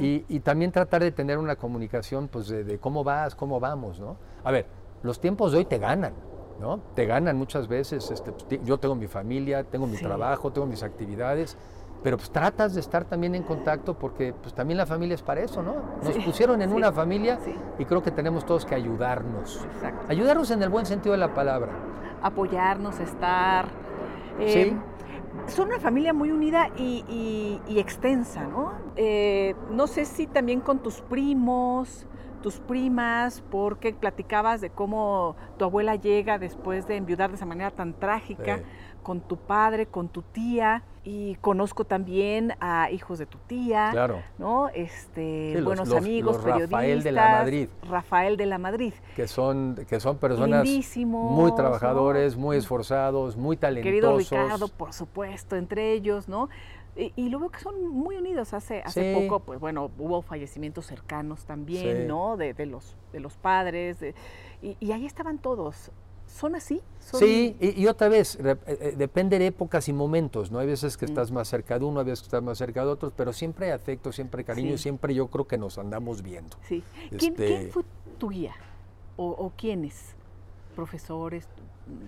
[0.00, 4.16] y, también tratar de tener una comunicación, pues, de, cómo vas, cómo vamos, ¿no?
[4.42, 4.66] A ver,
[5.02, 6.14] los tiempos de hoy te ganan,
[6.58, 6.80] ¿no?
[6.94, 8.10] Te ganan muchas veces.
[8.10, 11.58] Este, pues, yo tengo mi familia, tengo mi trabajo, tengo mis actividades,
[12.02, 15.40] pero pues tratas de estar también en contacto porque pues también la familia es para
[15.40, 15.76] eso, ¿no?
[16.02, 17.38] Nos pusieron en una familia
[17.78, 19.66] y creo que tenemos todos que ayudarnos.
[20.08, 21.72] Ayudarnos en el buen sentido de la palabra.
[22.22, 23.68] Apoyarnos, estar,
[24.40, 24.76] eh,
[25.46, 28.72] son una familia muy unida y, extensa, ¿no?
[28.96, 32.06] Eh, no sé si también con tus primos,
[32.42, 37.70] tus primas, porque platicabas de cómo tu abuela llega después de enviudar de esa manera
[37.70, 38.60] tan trágica
[39.02, 44.22] con tu padre, con tu tía, y conozco también a hijos de tu tía, claro.
[44.38, 44.70] ¿no?
[44.70, 46.70] Este, buenos amigos, periodistas.
[46.70, 47.68] Rafael de la Madrid.
[47.88, 48.94] Rafael de la Madrid.
[49.14, 50.66] Que son, que son personas
[51.04, 53.84] muy trabajadores, muy esforzados, muy talentosos.
[53.84, 56.48] Querido Ricardo, por supuesto, entre ellos, ¿no?
[56.96, 58.54] Y, luego que son muy unidos.
[58.54, 62.36] Hace, hace poco, pues bueno, hubo fallecimientos cercanos también, ¿no?
[62.36, 63.98] De, de, los, de los padres.
[64.62, 65.90] y, y ahí estaban todos.
[66.34, 66.82] ¿Son así?
[66.98, 70.58] Sí, y, otra vez, eh, eh, depende de épocas y momentos, ¿no?
[70.58, 71.10] Hay veces que mm.
[71.10, 73.66] estás más cerca de uno, hay veces que estás más cerca de otros, pero siempre
[73.66, 76.56] hay afecto, siempre hay cariño, siempre yo creo que nos andamos viendo.
[76.66, 76.82] Sí.
[77.16, 77.84] ¿Quién, este fue
[78.18, 78.52] tu guía?
[79.16, 80.16] ¿O, quiénes?
[80.74, 81.46] ¿Profesores?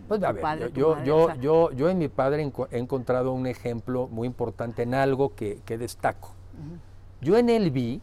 [0.09, 4.27] Pues a ver, yo, yo, yo, yo, en mi padre he encontrado un ejemplo muy
[4.27, 6.31] importante en algo que, destaco.
[7.21, 8.01] Yo en él vi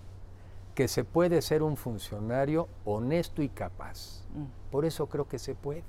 [0.74, 4.24] que se puede ser un funcionario honesto y capaz.
[4.34, 4.72] Mm.
[4.72, 5.84] Por eso creo que se puede.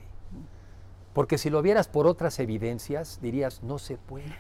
[1.15, 4.35] Porque si lo vieras por otras evidencias, dirías, no se puede.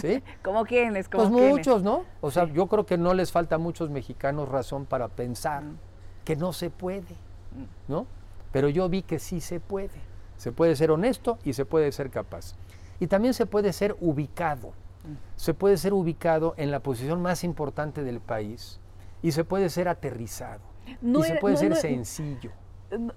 [0.00, 0.22] ¿Sí?
[0.42, 1.08] ¿Cómo quiénes?
[1.08, 2.04] pues muchos, ¿no?
[2.20, 5.78] O sea, yo creo que no les falta a muchos mexicanos razón para pensar mm.
[6.24, 7.14] que no se puede,
[7.52, 7.92] mm.
[7.92, 8.06] ¿no?
[8.50, 10.10] Pero yo vi que sí se puede.
[10.36, 12.54] Se puede ser honesto y se puede ser capaz.
[12.98, 14.68] Y también se puede ser ubicado.
[15.04, 15.16] Mm.
[15.36, 18.80] Se puede ser ubicado en la posición más importante del país
[19.22, 20.62] y se puede ser aterrizado.
[21.02, 22.52] y se puede ser sencillo.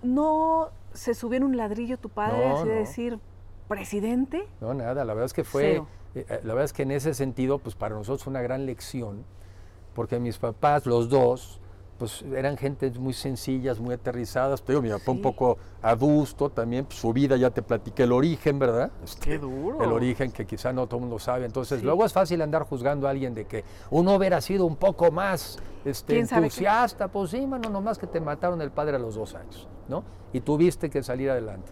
[0.03, 3.19] No se subió en un ladrillo tu padre, así de decir,
[3.67, 4.47] presidente.
[4.61, 5.83] No, nada, la verdad es que fue, eh,
[6.15, 9.23] eh, la verdad es que en ese sentido, pues para nosotros fue una gran lección,
[9.93, 11.59] porque mis papás, los dos,
[11.97, 14.61] pues eran gente muy sencillas, muy aterrizadas.
[14.61, 18.59] Pero mi papá un poco adusto también, pues, su vida ya te platiqué el origen,
[18.59, 18.91] ¿verdad?
[19.03, 19.83] Este, Qué duro.
[19.83, 21.45] El origen que quizá no todo el mundo sabe.
[21.45, 25.11] Entonces, luego es fácil andar juzgando a alguien de que uno hubiera sido un poco
[25.11, 27.07] más este, entusiasta.
[27.07, 30.03] Pues sí, mano, nomás que te mataron el padre a los dos años, ¿no?
[30.31, 31.71] Y tuviste que salir adelante.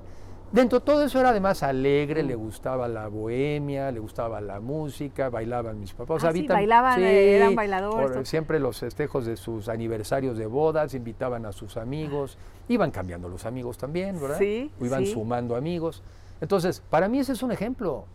[0.52, 5.30] Dentro de todo eso era además alegre, le gustaba la bohemia, le gustaba la música,
[5.30, 6.26] bailaban mis papás.
[6.26, 8.28] Ah, sí, bailaban, eran bailadores.
[8.28, 12.38] siempre los festejos de sus aniversarios de bodas, invitaban a sus amigos,
[12.68, 14.38] iban cambiando los amigos también, ¿verdad?
[14.40, 14.70] Sí.
[14.82, 16.04] O iban sumando amigos.
[16.42, 18.06] Entonces, para mí ese es un ejemplo.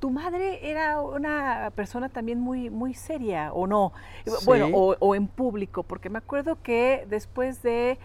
[0.00, 3.92] Tu madre era una persona también muy, muy seria, ¿o no?
[4.46, 7.98] Bueno, o en público, porque me acuerdo que después de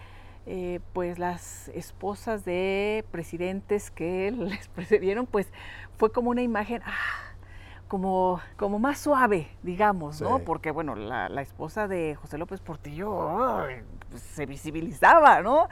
[0.50, 5.46] eh, pues las esposas de presidentes que les precedieron, pues
[5.98, 7.28] fue como una imagen ah,
[7.86, 10.38] como, como más suave, digamos, ¿no?
[10.38, 13.66] Porque, bueno, la, esposa de José López Portillo
[14.08, 15.68] pues, se visibilizaba, ¿no?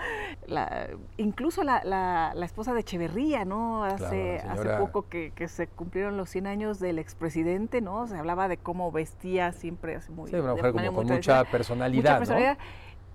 [1.16, 3.84] incluso la, esposa de Echeverría, ¿no?
[3.84, 8.06] Hace, hace poco que, se cumplieron los 100 años del expresidente, ¿no?
[8.08, 10.28] Se hablaba de cómo vestía siempre así muy...
[10.28, 12.58] Sí, una mujer como con mucha personalidad, mucha personalidad.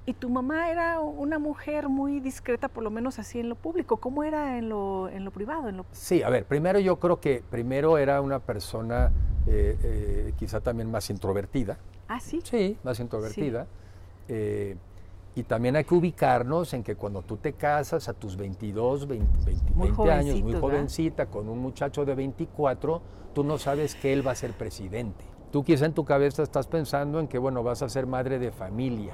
[0.06, 3.98] Y tu mamá era una mujer muy discreta, por lo menos así en lo público.
[3.98, 5.70] ¿Cómo era en lo, en lo privado?
[5.70, 5.86] En lo...
[5.92, 9.12] Sí, a ver, primero yo creo que primero era una persona
[9.46, 11.78] eh, eh, quizá también más introvertida.
[12.08, 12.42] Ah, sí.
[12.44, 13.68] Sí, más introvertida.
[14.28, 14.76] Eh,
[15.36, 19.28] y también hay que ubicarnos en que cuando tú te casas a tus 22, 20,
[20.12, 23.02] años, muy jovencita, con un muchacho de 24,
[23.34, 25.24] tú no sabes que él va a ser presidente.
[25.52, 28.52] Tú quizá en tu cabeza estás pensando en que, bueno, vas a ser madre de
[28.52, 29.14] familia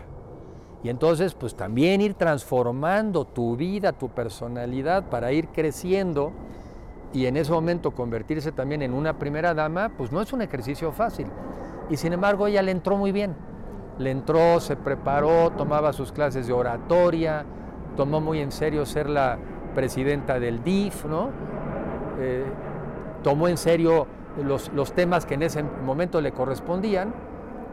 [0.84, 6.32] y entonces, pues también ir transformando tu vida, tu personalidad para ir creciendo
[7.13, 10.92] y en ese momento convertirse también en una primera dama, pues no es un ejercicio
[10.92, 11.28] fácil.
[11.90, 13.36] Y sin embargo, ella le entró muy bien.
[13.98, 17.44] Le entró, se preparó, tomaba sus clases de oratoria,
[17.96, 19.40] tomó muy en serio ser la
[19.74, 21.30] presidenta del DIF, ¿no?
[22.20, 22.46] Eh,
[23.24, 24.06] tomó en serio
[24.44, 27.13] los, los temas que en ese momento le correspondían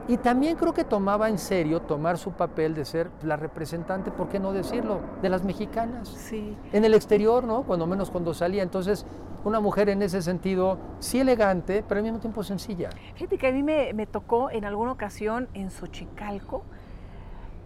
[0.07, 4.29] y también creo que tomaba en serio tomar su papel de ser la representante, ¿por
[4.29, 6.09] qué no decirlo?, de las mexicanas.
[6.09, 6.57] Sí.
[6.73, 7.62] En el exterior, ¿no?
[7.62, 8.62] Cuando menos cuando salía.
[8.62, 9.07] Entonces,
[9.45, 12.90] una mujer en ese sentido, sí elegante, pero al mismo tiempo sencilla.
[13.14, 16.64] Fíjate que a mí me, tocó en alguna ocasión en Xochicalco.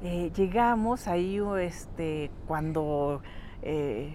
[0.02, 3.20] Eh, llegamos ahí este, cuando
[3.62, 4.12] eh,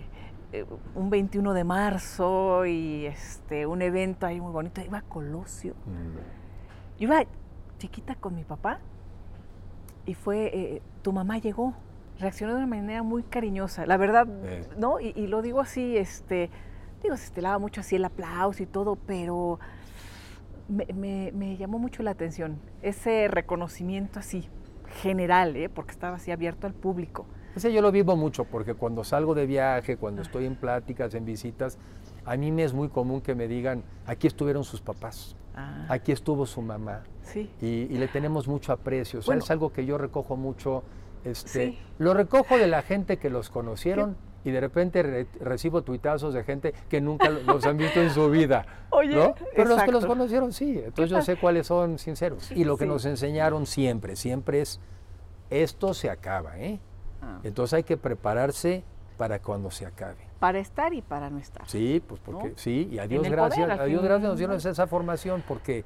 [0.53, 5.73] eh, un 21 de marzo y este, un evento ahí muy bonito, iba a Colosio.
[5.85, 7.01] Mm.
[7.01, 7.25] Iba
[7.83, 8.79] chiquita con mi papá
[10.05, 11.73] y fue, eh, tu mamá llegó,
[12.17, 14.25] reaccionó de una manera muy cariñosa, la verdad,
[14.77, 15.01] ¿no?
[15.01, 16.49] Y, lo digo así, este,
[17.01, 19.59] digo, se estelaba mucho así el aplauso y todo, pero
[20.69, 24.47] me, llamó mucho la atención ese reconocimiento así,
[25.01, 25.67] general, ¿eh?
[25.67, 27.25] porque estaba así abierto al público.
[27.53, 30.23] Ese yo lo vivo mucho, porque cuando salgo de viaje, cuando ah.
[30.23, 31.77] estoy en pláticas, en visitas,
[32.23, 35.85] a mí me es muy común que me digan, aquí estuvieron sus papás, ah.
[35.89, 37.03] aquí estuvo su mamá,
[37.61, 39.19] y, le tenemos mucho aprecio.
[39.19, 40.83] es algo que yo recojo mucho.
[41.23, 46.43] Este, Lo recojo de la gente que los conocieron y de repente recibo tuitazos de
[46.43, 48.65] gente que nunca los han visto en su vida.
[48.89, 50.81] Oye, Pero los que los conocieron sí.
[50.83, 52.51] Entonces yo sé cuáles son sinceros.
[52.51, 54.81] Y lo que nos enseñaron siempre, siempre es,
[55.49, 56.59] esto se acaba.
[56.59, 56.79] ¿eh?
[57.21, 57.39] Ah.
[57.43, 58.83] Entonces hay que prepararse
[59.17, 60.27] para cuando se acabe.
[60.43, 61.65] Para estar y para no estar.
[61.69, 65.41] Sí, pues porque sí, y a Dios gracias, a Dios gracias nos dieron esa formación
[65.47, 65.85] porque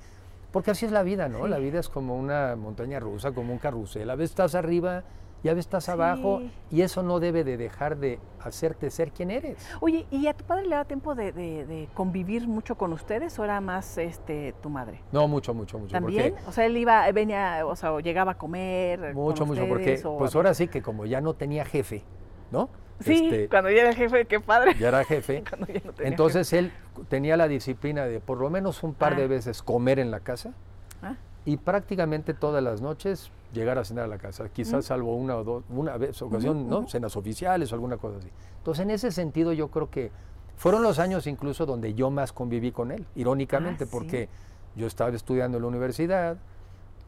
[0.52, 1.48] porque así es la vida, ¿no?
[1.48, 4.10] La vida es como una montaña rusa, como un carrusel.
[4.10, 5.04] A veces estás arriba
[5.44, 6.42] y a veces estás abajo
[6.72, 9.64] y eso no debe de dejar de hacerte ser quien eres.
[9.80, 13.62] Oye, ¿y a tu padre le da tiempo de, convivir mucho con ustedes o era
[13.62, 15.04] más este tu madre?
[15.12, 15.92] No, mucho, mucho, mucho.
[15.92, 16.34] ¿También?
[16.48, 19.14] o sea, él iba, venía, o sea, llegaba a comer.
[19.14, 22.02] Mucho, mucho, porque pues ahora sí que como ya no tenía jefe,
[22.50, 22.70] ¿no?
[23.04, 24.76] Sí, este, cuando ya era jefe, qué padre.
[24.80, 25.44] Ya era jefe.
[26.00, 26.72] Entonces él
[27.10, 29.28] tenía la disciplina de por lo menos un par de ah.
[29.28, 30.54] veces comer en la casa
[31.02, 31.16] ah.
[31.46, 35.44] y prácticamente todas las noches llegar a cenar a la casa, quizás salvo una o
[35.44, 36.88] dos, una vez, ocasión, ¿no?
[36.88, 38.30] Cenas oficiales o alguna cosa así.
[38.58, 40.12] Entonces en ese sentido yo creo que
[40.58, 44.28] fueron los años incluso donde yo más conviví con él, irónicamente, ah, porque
[44.76, 46.38] yo estaba estudiando en la universidad,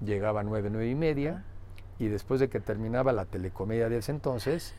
[0.04, 1.43] llegaba a nueve, nueve y media,
[1.97, 4.73] y después de que terminaba la telecomedia de ese entonces,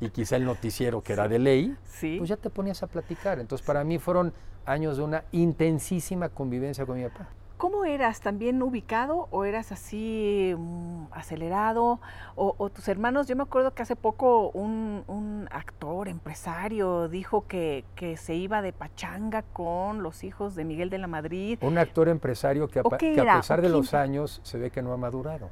[0.00, 3.38] y quizá el noticiero que era de ley, pues ya te ponías a platicar.
[3.38, 4.32] Entonces para mí fueron
[4.66, 7.28] años de una intensísima convivencia con mi papá.
[7.56, 8.20] ¿Cómo eras?
[8.20, 12.00] ¿También ubicado o eras así mm, acelerado?
[12.34, 17.84] O, tus hermanos, yo me acuerdo que hace poco un, actor, empresario, dijo que,
[18.18, 21.58] se iba de pachanga con los hijos de Miguel de la Madrid.
[21.62, 25.48] Un actor empresario que a, pesar de los años se ve que no ha madurado.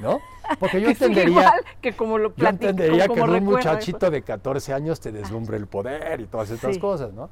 [0.00, 0.18] ¿No?
[0.58, 5.12] Porque yo entendería que como lo yo entendería que un muchachito de 14 años te
[5.12, 7.30] deslumbre el poder y todas estas cosas, ¿no?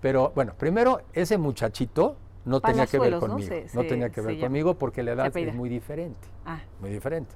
[0.00, 3.54] Pero bueno, primero ese muchachito no tenía que ver conmigo.
[3.74, 6.28] No, tenía que ver conmigo porque la edad es muy diferente.
[6.46, 6.60] Ah.
[6.80, 7.34] Muy diferente.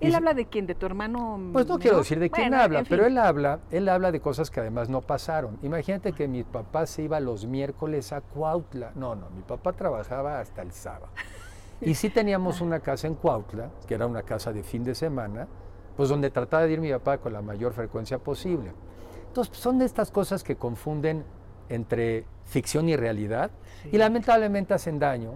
[0.00, 0.66] ¿Él habla de quién?
[0.66, 1.40] ¿De tu hermano?
[1.52, 4.60] Pues no quiero decir de quién habla, pero él habla, él habla de cosas que
[4.60, 5.58] además no pasaron.
[5.62, 8.92] Imagínate que mi papá se iba los miércoles a Cuautla.
[8.94, 11.08] No, no, mi papá trabajaba hasta el sábado.
[11.80, 15.46] Y sí teníamos una casa en Cuautla, que era una casa de fin de semana,
[15.96, 18.72] pues donde trataba de ir mi papá con la mayor frecuencia posible.
[19.26, 21.24] Entonces, son de estas cosas que confunden
[21.68, 23.50] entre ficción y realidad
[23.92, 25.34] y lamentablemente hacen daño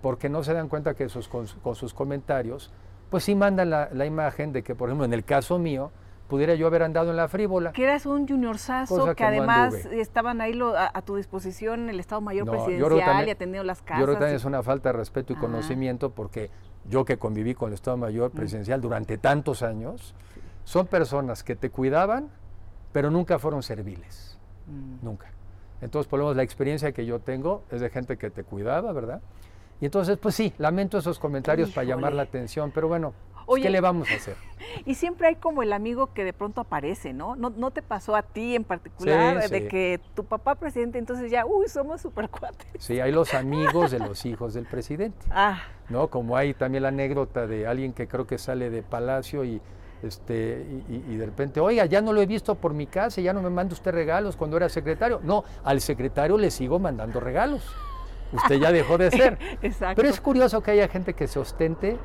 [0.00, 2.72] porque no se dan cuenta que con, sus comentarios
[3.10, 5.92] pues sí mandan la, imagen de que, por ejemplo, en el caso mío,
[6.28, 7.72] pudiera yo haber andado en la frívola.
[7.72, 12.48] Que eras un junior sazo, que, además estaban ahí a, tu disposición el Estado Mayor
[12.48, 14.00] Presidencial y atendiendo las casas.
[14.00, 16.50] Yo creo que también es una falta de respeto y conocimiento porque
[16.88, 18.36] yo que conviví con el Estado Mayor mm.
[18.36, 20.14] Presidencial durante tantos años,
[20.64, 22.30] son personas que te cuidaban,
[22.92, 24.38] pero nunca fueron serviles.
[24.66, 25.04] Mm.
[25.04, 25.26] Nunca.
[25.80, 28.92] Entonces, por lo menos la experiencia que yo tengo es de gente que te cuidaba,
[28.92, 29.20] ¿verdad?
[29.80, 33.12] Y entonces, pues sí, lamento esos comentarios para llamar la atención, pero bueno,
[33.46, 34.36] pues, ¿qué le vamos a hacer?
[34.86, 37.36] Y siempre hay como el amigo que de pronto aparece, ¿no?
[37.36, 41.68] ¿No, te pasó a ti en particular de que tu papá presidente, entonces ya, uy,
[41.68, 42.66] somos super cuates?
[42.78, 45.26] Sí, hay los amigos de los hijos del presidente.
[45.36, 45.64] Ah.
[45.90, 46.08] ¿No?
[46.08, 49.60] Como hay también la anécdota de alguien que creo que sale de Palacio y
[50.04, 53.40] este, y, de repente, oiga, ya no lo he visto por mi casa, ya no
[53.40, 55.20] me manda usted regalos cuando era secretario.
[55.22, 57.74] No, al secretario le sigo mandando regalos.
[58.30, 59.38] Usted ya dejó de ser.
[59.62, 59.96] Exacto.
[59.96, 61.96] Pero es curioso que haya gente que se ostente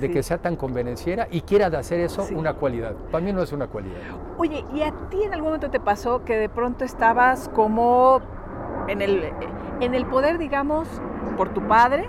[0.00, 2.94] de que sea tan convenenciera y quiera de hacer eso una cualidad.
[3.10, 4.00] Para mí no es una cualidad.
[4.38, 8.20] Oye, ¿y a ti en algún momento te pasó que de pronto estabas como
[8.88, 9.30] en el,
[9.80, 10.88] en el poder, digamos,
[11.36, 12.08] por tu padre,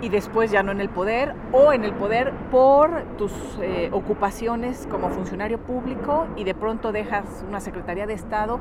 [0.00, 3.32] y después ya no en el poder o en el poder por tus
[3.62, 8.60] eh, ocupaciones como funcionario público y de pronto dejas una Secretaría de Estado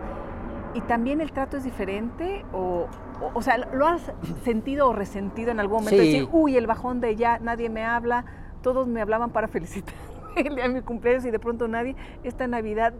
[0.73, 2.88] y también el trato es diferente o,
[3.34, 4.12] o, sea, ¿lo has
[4.44, 6.02] sentido o resentido en algún momento?
[6.02, 8.26] Decir, uy, el bajón de ya, nadie me habla,
[8.62, 9.94] todos me hablaban para felicitar
[10.36, 12.94] el día de mi cumpleaños y de pronto nadie, esta Navidad,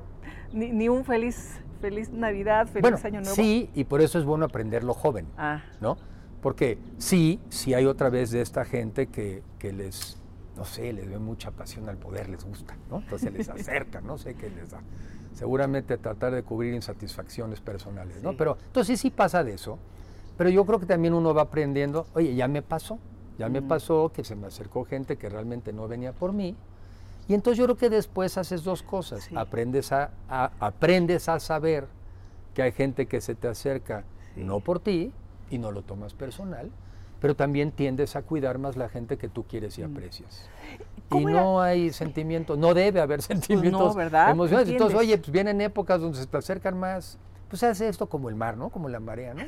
[0.52, 3.36] ni, un feliz, feliz Navidad, feliz Año Nuevo.
[3.36, 5.64] Sí, y por eso es bueno aprenderlo joven, ah.
[5.82, 5.98] ¿no?
[6.42, 10.18] Porque sí, sí hay otra vez de esta gente que, les,
[10.58, 12.98] no sé, les ve mucha pasión al poder, les gusta, ¿no?
[12.98, 14.82] Entonces les acerca, no sé qué les da.
[15.34, 18.38] Seguramente tratar de cubrir insatisfacciones personales, ¿no?
[18.38, 19.80] Pero entonces sí, pasa de eso.
[20.38, 23.00] Pero yo creo que también uno va aprendiendo, oye, ya me pasó,
[23.38, 26.56] ya me pasó que se me acercó gente que realmente no venía por mí.
[27.28, 29.30] Y entonces yo creo que después haces dos cosas.
[29.36, 31.88] Aprendes, a, aprendes a saber
[32.54, 34.04] que hay gente que se te acerca
[34.36, 35.12] no por ti,
[35.54, 36.72] y no lo tomas personal,
[37.19, 39.91] pero también tiendes a cuidar más la gente que tú quieres y mm.
[39.91, 40.50] aprecias.
[41.12, 44.69] Y no hay sentimientos, no debe haber pues sentimientos emocionales.
[44.69, 47.19] Entonces, oye, pues vienen épocas donde se te acercan más,
[47.50, 48.69] pues se hace esto como el mar, ¿no?
[48.69, 49.43] Como la marea, ¿no?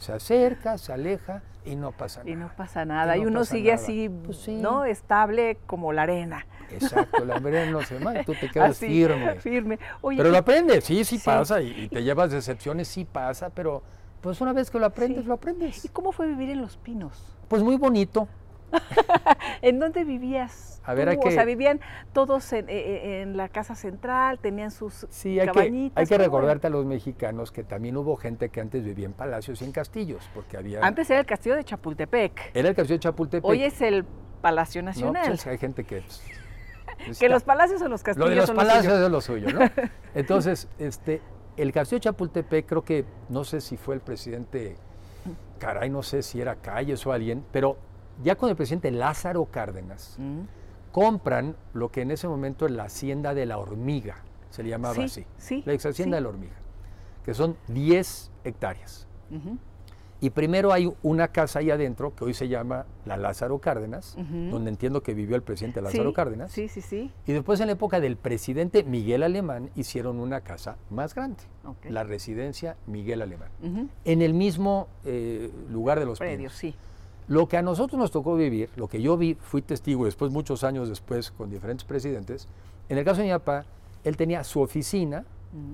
[0.00, 2.30] Se acerca, se aleja y no pasa nada.
[2.30, 3.16] Y no pasa nada.
[3.16, 4.84] Y, uno sigue así, pues ¿no?
[4.84, 6.46] Estable como la arena.
[6.70, 9.36] Exacto, la arena no se va, tú te quedas firme.
[9.36, 9.78] firme.
[10.02, 13.82] pero lo aprendes, sí, sí, pasa, y, y, te llevas decepciones, sí pasa, pero
[14.20, 15.84] pues una vez que lo aprendes, lo aprendes.
[15.84, 17.36] ¿Y cómo fue vivir en Los Pinos?
[17.48, 18.28] Pues muy bonito.
[19.62, 20.80] ¿En dónde vivías?
[20.84, 21.28] A ver, hay que...
[21.28, 21.80] O sea, vivían
[22.12, 26.68] todos en, eh, eh, la casa central, tenían sus sí, hay Que, hay que recordarte
[26.68, 30.28] a los mexicanos que también hubo gente que antes vivía en palacios y en castillos,
[30.34, 30.80] porque había...
[30.80, 32.50] Antes era el castillo de Chapultepec.
[32.54, 33.44] Era el castillo de Chapultepec.
[33.44, 34.04] Hoy es el
[34.40, 35.38] Palacio pues, Nacional.
[35.46, 36.02] hay gente que...
[36.02, 39.60] Pues, que los palacios o los castillos Lo de los palacios es lo suyo, ¿no?
[40.14, 41.20] Entonces, este,
[41.56, 44.76] el castillo de Chapultepec, creo que, no sé si fue el presidente,
[45.58, 47.76] caray, no sé si era Calles o alguien, pero
[48.22, 50.40] ya con el presidente Lázaro Cárdenas, mm.
[50.92, 54.16] compran lo que en ese momento es la hacienda de la hormiga,
[54.50, 55.26] se le llamaba así,
[55.64, 56.56] la ex hacienda de la hormiga,
[57.24, 59.06] que son 10 hectáreas.
[60.22, 64.16] Y primero hay una casa ahí adentro que hoy se llama la Lázaro Cárdenas,
[64.50, 66.52] donde entiendo que vivió el presidente Lázaro Cárdenas.
[66.52, 67.10] Sí, sí, sí.
[67.26, 71.42] Y después en la época del presidente Miguel Alemán hicieron una casa más grande,
[71.88, 73.48] la residencia Miguel Alemán,
[74.04, 76.52] en el mismo eh, lugar de los predios.
[76.52, 76.74] Sí.
[77.30, 80.64] Lo que a nosotros nos tocó vivir, lo que yo vi, fui testigo después, muchos
[80.64, 82.48] años después, con diferentes presidentes,
[82.90, 83.64] en el caso de mi papá,
[84.04, 85.24] él tenía su oficina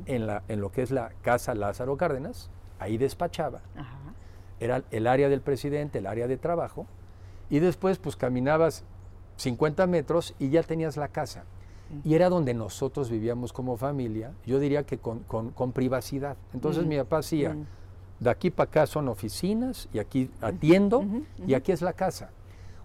[0.06, 3.62] en, la, en lo que es la casa Lázaro Cárdenas, ahí despachaba.
[3.74, 4.06] Ajá
[4.60, 6.86] era el área del presidente, el área de trabajo,
[7.50, 8.84] y después pues caminabas
[9.36, 11.44] 50 metros y ya tenías la casa.
[12.02, 16.36] Y era donde nosotros vivíamos como familia, yo diría que con, privacidad.
[16.52, 17.56] Entonces mi papá hacía,
[18.20, 21.04] de aquí para acá son oficinas y aquí atiendo
[21.46, 22.30] y aquí es la casa.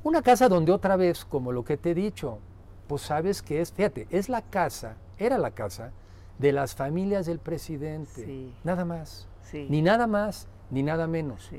[0.04, 2.40] Una casa donde otra vez, como lo que te he dicho,
[2.88, 5.92] pues sabes que es, fíjate, es la casa, era la casa
[6.40, 8.52] de las familias del presidente.
[8.64, 9.28] Nada más.
[9.54, 11.50] Ni nada más, ni nada menos.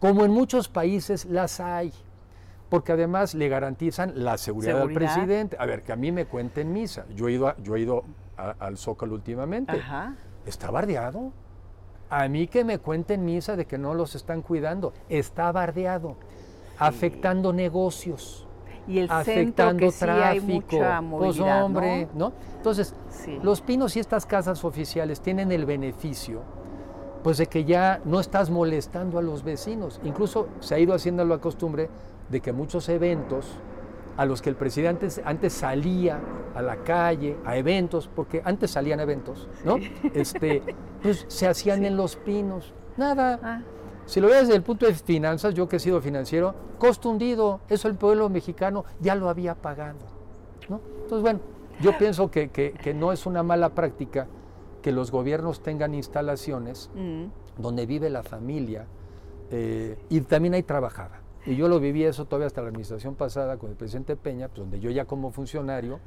[0.00, 1.92] Como en muchos países las hay
[2.74, 5.56] porque además le garantizan la seguridad, del presidente.
[5.60, 7.06] A ver, que a mí me cuenten misa.
[7.14, 8.02] Yo he ido, yo he ido
[8.36, 9.80] al Zócalo últimamente.
[10.44, 11.32] Está bardeado.
[12.16, 14.92] A mí que me cuenten misa de que no los están cuidando.
[15.08, 16.14] Está bardeado.
[16.78, 18.46] Afectando negocios.
[18.86, 20.76] Y el afectando centro que tráfico.
[20.76, 22.32] Hay mucha pues hombre, ¿no?
[22.56, 22.94] Entonces,
[23.42, 26.42] los pinos y estas casas oficiales tienen el beneficio
[27.24, 29.98] pues de que ya no estás molestando a los vecinos.
[30.04, 31.88] Incluso se ha ido haciendo la costumbre
[32.30, 33.46] de que muchos eventos
[34.16, 36.20] a los que el presidente antes salía
[36.54, 39.76] a la calle, a eventos, porque antes salían eventos, ¿no?
[40.14, 40.62] Este,
[41.02, 42.72] pues se hacían en los pinos.
[42.96, 43.40] Nada.
[43.42, 43.62] Ah.
[44.06, 47.60] Si lo ves desde el punto de finanzas, yo que he sido financiero, costo hundido,
[47.68, 49.98] eso el pueblo mexicano ya lo había pagado.
[50.68, 50.80] ¿no?
[51.02, 51.40] Entonces, bueno,
[51.80, 54.26] yo pienso que, que, no es una mala práctica
[54.82, 57.24] que los gobiernos tengan instalaciones mm.
[57.60, 58.86] donde vive la familia
[59.50, 61.23] eh, y también hay trabajada.
[61.46, 64.60] Y yo lo viví eso todavía hasta la administración pasada con el presidente Peña, pues,
[64.60, 66.00] donde yo ya como funcionario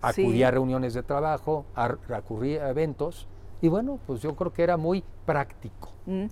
[0.00, 3.26] acudía a reuniones de trabajo, acudía a eventos,
[3.62, 5.90] y bueno, pues yo creo que era muy práctico.
[6.06, 6.26] Mm.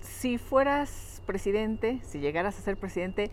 [0.00, 3.30] Si fueras presidente, si llegaras a ser presidente,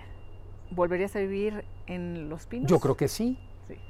[0.72, 2.70] ¿volverías a vivir en Los Pinos?
[2.70, 3.38] Yo creo que sí.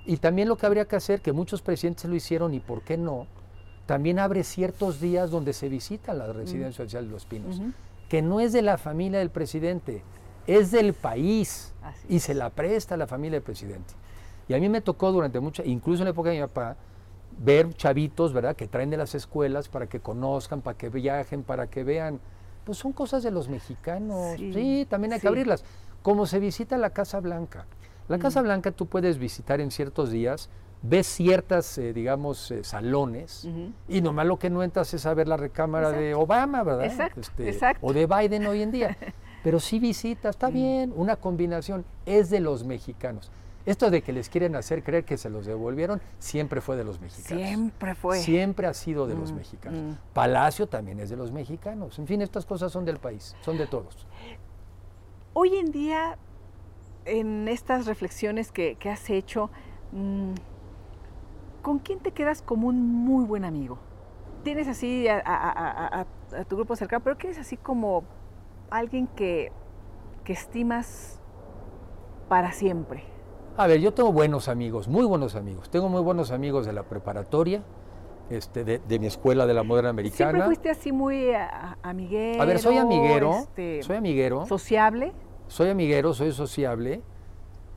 [0.05, 2.97] Y también lo que habría que hacer, que muchos presidentes lo hicieron y por qué
[2.97, 3.27] no,
[3.85, 7.61] también abre ciertos días donde se visita la residencia social de Los Pinos,
[8.09, 10.03] que no es de la familia del presidente,
[10.47, 11.73] es del país
[12.09, 13.93] y se la presta a la familia del presidente.
[14.47, 16.77] Y a mí me tocó durante mucho, incluso en la época de mi papá,
[17.37, 21.67] ver chavitos, ¿verdad?, que traen de las escuelas para que conozcan, para que viajen, para
[21.67, 22.19] que vean.
[22.63, 24.37] Pues son cosas de los mexicanos.
[24.37, 25.63] Sí, también hay que abrirlas.
[26.01, 27.65] Como se visita la Casa Blanca.
[28.07, 30.49] La Casa Blanca tú puedes visitar en ciertos días,
[30.81, 33.47] ves ciertas, eh, digamos, eh, salones,
[33.89, 36.85] y nomás lo que no entras es a ver la recámara de Obama, ¿verdad?
[36.85, 37.85] Exacto, este, exacto.
[37.85, 38.97] O de Biden hoy en día.
[39.47, 40.53] Pero sí visita, está mm.
[40.53, 43.31] bien, una combinación, es de los mexicanos.
[43.65, 46.99] Esto de que les quieren hacer creer que se los devolvieron, siempre fue de los
[46.99, 47.47] mexicanos.
[47.47, 48.19] Siempre fue.
[48.19, 49.79] Siempre ha sido de los mm, mexicanos.
[49.79, 49.97] Mm.
[50.13, 51.97] Palacio también es de los mexicanos.
[51.97, 54.05] En fin, estas cosas son del país, son de todos.
[55.31, 56.17] Hoy en día,
[57.05, 59.49] en estas reflexiones que, has hecho,
[61.61, 63.79] ¿con quién te quedas como un muy buen amigo?
[64.43, 66.05] Tienes así a,
[66.35, 68.03] a tu grupo cercano, pero ¿quién es así como
[68.69, 69.51] alguien que,
[70.25, 71.21] estimas
[72.27, 73.05] para siempre?
[73.55, 75.69] A ver, yo tengo buenos amigos, muy buenos amigos.
[75.69, 77.63] Tengo muy buenos amigos de la preparatoria,
[78.29, 80.31] este, de, mi escuela de la moderna americana.
[80.31, 81.29] ¿Siempre fuiste así muy
[81.81, 82.41] amiguero?
[82.41, 84.45] A ver, soy amiguero, este, soy amiguero.
[84.45, 85.13] ¿Sociable?
[85.47, 87.01] Soy amiguero, soy sociable,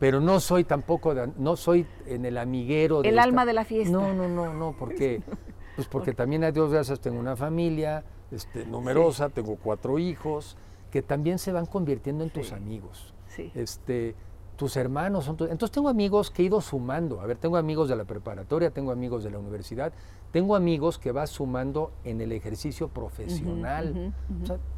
[0.01, 3.05] pero no soy tampoco, no soy en el amiguero.
[3.05, 3.93] el alma de la fiesta.
[3.93, 5.23] No, no, no, no, porque,
[5.77, 10.57] pues porque también a Dios gracias tengo una familia este, numerosa, tengo cuatro hijos,
[10.91, 13.15] que también se van convirtiendo en tus amigos.
[13.55, 14.15] Este,
[14.57, 17.21] tus hermanos son Entonces tengo amigos que he ido sumando.
[17.21, 19.93] A ver, tengo amigos de la preparatoria, tengo amigos de la universidad,
[20.33, 24.13] tengo amigos que vas sumando en el ejercicio profesional.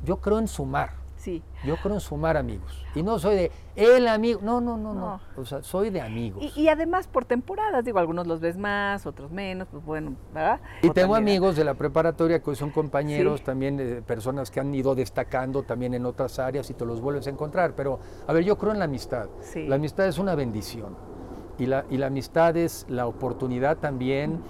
[0.05, 1.02] yo creo en sumar.
[1.65, 2.85] Yo creo en sumar amigos.
[2.95, 4.41] Y no soy de el amigo.
[4.43, 5.21] No, no, no, no.
[5.37, 6.57] O sea, soy de amigos.
[6.57, 10.61] Y, además por temporadas, digo, algunos los ves más, otros menos, pues bueno, ¿verdad?
[10.83, 14.95] Y tengo amigos de la preparatoria que son compañeros, también de personas que han ido
[14.95, 17.75] destacando también en otras áreas y te los vuelves a encontrar.
[17.75, 19.29] Pero, a ver, yo creo en la amistad.
[19.55, 20.97] La amistad es una bendición.
[21.59, 24.41] Y la, y la amistad es la oportunidad también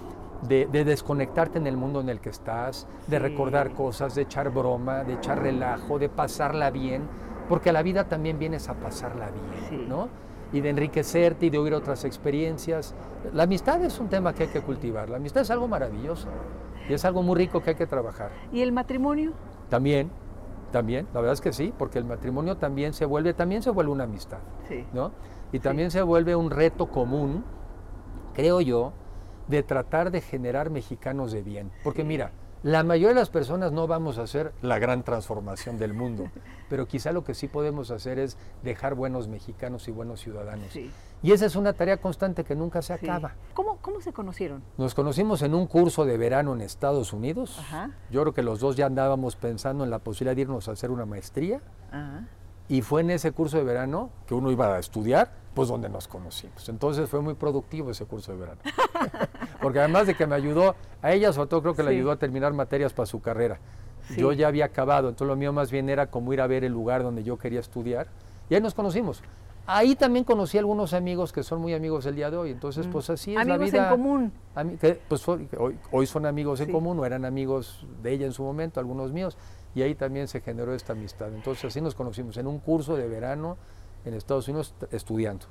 [0.47, 5.03] de, desconectarte en el mundo en el que estás, de recordar cosas, de echar broma,
[5.03, 7.03] de echar relajo, de pasarla bien,
[7.49, 10.09] porque a la vida también vienes a pasarla bien, ¿no?
[10.51, 12.93] Y de enriquecerte y de oír otras experiencias.
[13.33, 16.27] La amistad es un tema que hay que cultivar, la amistad es algo maravilloso
[16.87, 18.31] y es algo muy rico que hay que trabajar.
[18.51, 19.33] ¿Y el matrimonio?
[19.69, 20.11] También,
[20.71, 23.91] también, la verdad es que sí, porque el matrimonio también se vuelve, también se vuelve
[23.91, 24.39] una amistad,
[24.93, 25.11] ¿no?
[25.51, 27.43] Y también se vuelve un reto común,
[28.33, 28.93] creo yo,
[29.47, 31.71] de tratar de generar mexicanos de bien.
[31.83, 32.31] Porque mira,
[32.63, 36.31] La mayoría de las personas no vamos a hacer la gran transformación del mundo,
[36.69, 40.73] pero quizá lo que sí podemos hacer es dejar buenos mexicanos y buenos ciudadanos.
[41.21, 43.33] Y esa es una tarea constante que nunca se acaba.
[43.53, 44.63] ¿Cómo, ¿Cómo, se conocieron?
[44.77, 47.61] Nos conocimos en un curso de verano en Estados Unidos.
[48.09, 50.89] Yo creo que los dos ya andábamos pensando en la posibilidad de irnos a hacer
[50.89, 51.59] una maestría.
[52.69, 56.07] Y fue en ese curso de verano que uno iba a estudiar, pues donde nos
[56.07, 56.67] conocimos.
[56.69, 58.61] Entonces fue muy productivo ese curso de verano.
[59.61, 62.17] Porque además de que me ayudó, a ella sobre todo creo que le ayudó a
[62.17, 63.59] terminar materias para su carrera.
[64.17, 66.73] Yo ya había acabado, entonces lo mío más bien era como ir a ver el
[66.73, 68.07] lugar donde yo quería estudiar.
[68.49, 69.23] Y ahí nos conocimos.
[69.65, 72.51] Ahí también conocí a algunos amigos que son muy amigos el día de hoy.
[72.51, 72.91] Entonces, mm.
[72.91, 73.85] pues así es la vida.
[73.85, 74.33] en común.
[75.07, 79.13] pues hoy, son amigos en común o eran amigos de ella en su momento, algunos
[79.13, 79.37] míos.
[79.73, 81.33] Y ahí también se generó esta amistad.
[81.33, 83.57] Entonces así nos conocimos en un curso de verano
[84.05, 85.45] en Estados Unidos estudiando.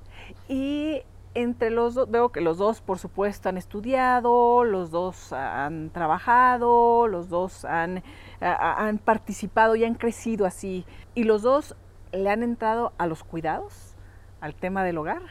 [0.48, 1.02] Y
[1.34, 7.08] entre los dos, veo que los dos, por supuesto, han estudiado, los dos han trabajado,
[7.08, 8.02] los dos han,
[8.40, 10.84] han participado y han crecido así.
[11.14, 11.76] ¿Y los dos
[12.12, 13.92] le han entrado a los cuidados?
[14.42, 15.22] al tema del hogar?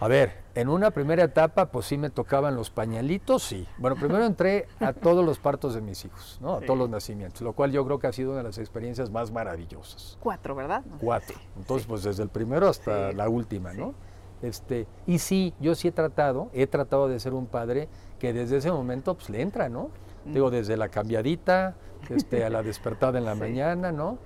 [0.00, 3.66] A ver, en una primera etapa, pues sí me tocaban los pañalitos, sí.
[3.78, 6.54] Bueno, primero entré a todos los partos de mis hijos, ¿no?
[6.54, 9.10] A todos los nacimientos, lo cual yo creo que ha sido una de las experiencias
[9.10, 10.16] más maravillosas.
[10.20, 10.84] Cuatro, ¿verdad?
[11.00, 11.36] Cuatro.
[11.56, 13.94] Entonces, pues desde el primero hasta la última, ¿no?
[14.42, 17.88] Este, y sí, yo sí he tratado, he tratado de ser un padre
[18.18, 19.90] que desde ese momento pues le entra, ¿no?
[20.24, 20.32] Mm.
[20.34, 21.76] Digo, desde la cambiadita,
[22.10, 24.18] este, a la despertada en la mañana, ¿no?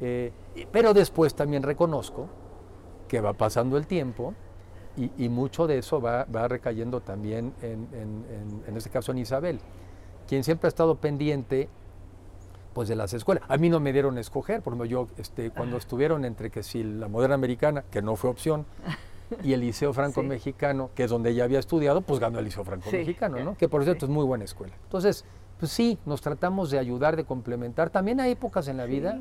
[0.00, 0.32] Eh,
[0.72, 2.28] pero después también reconozco
[3.06, 4.34] que va pasando el tiempo
[4.96, 7.86] y, mucho de eso va, recayendo también, en,
[8.66, 9.60] en, este caso, en Isabel,
[10.26, 11.68] quien siempre ha estado pendiente
[12.72, 13.42] pues de las escuelas.
[13.48, 16.62] A mí no me dieron a escoger, por ejemplo, yo este, cuando estuvieron entre que
[16.62, 18.66] si la moderna americana, que no fue opción,
[19.42, 23.42] y el Liceo Franco-Mexicano, que es donde ella había estudiado, pues ganó el Liceo Franco-Mexicano,
[23.42, 23.56] ¿no?
[23.56, 24.74] Que por cierto es muy buena escuela.
[24.84, 25.24] Entonces,
[25.58, 27.88] pues sí, nos tratamos de ayudar, de complementar.
[27.88, 29.20] También hay épocas en la vida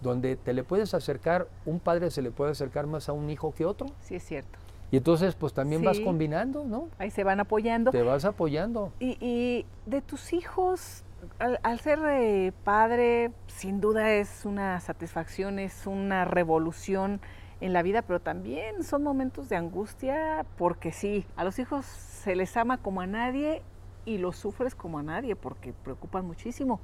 [0.00, 3.52] donde te le puedes acercar, un padre se le puede acercar más a un hijo
[3.52, 3.86] que otro.
[4.00, 4.58] Sí, es cierto.
[4.92, 6.90] Y entonces pues también vas combinando, ¿no?
[6.98, 7.90] Ahí se van apoyando.
[7.90, 8.92] Te vas apoyando.
[9.00, 11.02] Y, de tus hijos,
[11.38, 17.22] al, ser eh, padre, sin duda es una satisfacción, es una revolución
[17.62, 22.36] en la vida, pero también son momentos de angustia porque sí, a los hijos se
[22.36, 23.62] les ama como a nadie
[24.04, 26.80] y los sufres como a nadie porque preocupan muchísimo.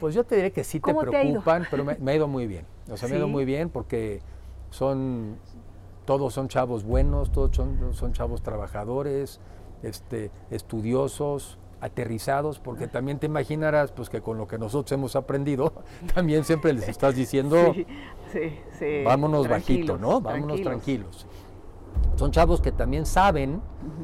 [0.00, 2.66] Pues yo te diré que sí te preocupan, pero me, ha ido muy bien.
[2.90, 4.20] O sea, me ha ido muy bien porque
[4.68, 5.38] son,
[6.04, 9.40] todos son chavos buenos, todos son, chavos trabajadores,
[9.82, 15.72] este, estudiosos, aterrizados, porque también te imaginarás pues que con lo que nosotros hemos aprendido,
[16.14, 17.74] también siempre les estás diciendo,
[19.04, 20.20] vámonos bajito, ¿no?
[20.20, 21.26] Vámonos tranquilos.
[22.16, 23.60] Son chavos que también saben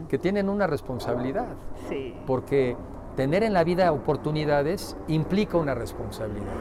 [0.09, 1.55] que tienen una responsabilidad,
[2.27, 2.77] porque
[3.17, 6.55] tener en la vida oportunidades implica una responsabilidad.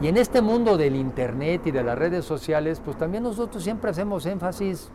[0.00, 3.90] Y en este mundo del Internet y de las redes sociales, pues también nosotros siempre
[3.90, 4.90] hacemos énfasis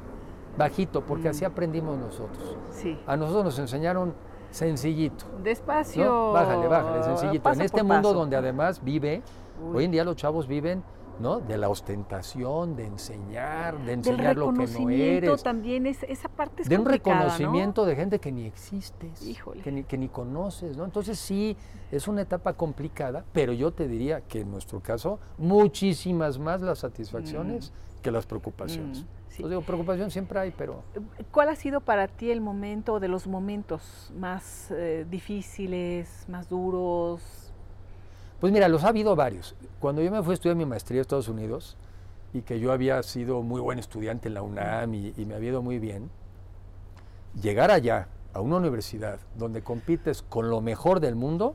[0.57, 1.47] bajito, porque así mm.
[1.47, 2.55] aprendimos nosotros.
[2.71, 2.97] Sí.
[3.05, 4.13] A nosotros nos enseñaron
[4.51, 5.25] sencillito.
[5.43, 6.31] Despacio.
[6.31, 7.51] Bájale, bájale, sencillito.
[7.51, 9.21] en este mundo donde además vive,
[9.73, 10.83] hoy en día los chavos viven
[11.19, 11.39] ¿no?
[11.39, 15.43] De la ostentación, de enseñar, de enseñar lo que no eres.
[15.43, 19.23] también es, esa parte es De un reconocimiento de gente que ni existes,
[19.63, 20.85] que ni, que ni conoces, ¿no?
[20.85, 21.55] Entonces sí,
[21.91, 26.79] es una etapa complicada, pero yo te diría que en nuestro caso, muchísimas más las
[26.79, 28.01] satisfacciones mm.
[28.01, 29.05] que las preocupaciones.
[29.39, 30.83] Mm, digo, preocupación siempre hay, pero...
[31.31, 37.43] ¿Cuál ha sido para ti el momento de los momentos más eh, difíciles, más duros,
[38.43, 39.55] pues mira, los ha habido varios.
[39.83, 41.75] Cuando yo me fui a estudiar mi maestría a Estados Unidos
[42.33, 45.61] y que yo había sido muy buen estudiante en la UNAM y, me había ido
[45.61, 46.09] muy bien,
[47.41, 51.53] llegar allá, a una universidad donde compites con lo mejor del mundo,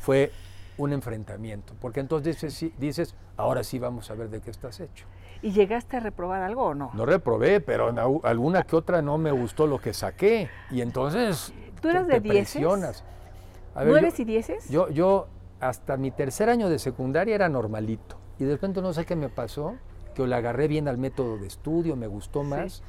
[0.00, 0.32] fue
[0.76, 5.06] un enfrentamiento, porque entonces dices, dices, ahora sí vamos a ver de qué estás hecho.
[5.40, 6.90] ¿Y llegaste a reprobar algo o no?
[6.92, 7.90] No reprobé, pero
[8.22, 10.50] alguna que otra no me gustó lo que saqué.
[10.70, 11.54] Y entonces.
[11.80, 12.60] ¿Tú eras de dieces?
[12.62, 14.68] ¿Nueves y dieces?
[14.68, 15.26] Yo, yo
[15.60, 18.16] hasta mi tercer año de secundaria era normalito.
[18.38, 19.76] Y de repente no sé qué me pasó,
[20.14, 22.82] que le agarré bien al método de estudio, me gustó más.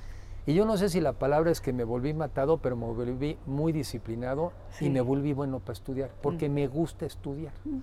[0.46, 3.38] Y yo no sé si la palabra es que me volví matado, pero me volví
[3.46, 6.54] muy disciplinado y me volví bueno para estudiar, porque mm.
[6.54, 7.54] me gusta estudiar.
[7.66, 7.80] Mm.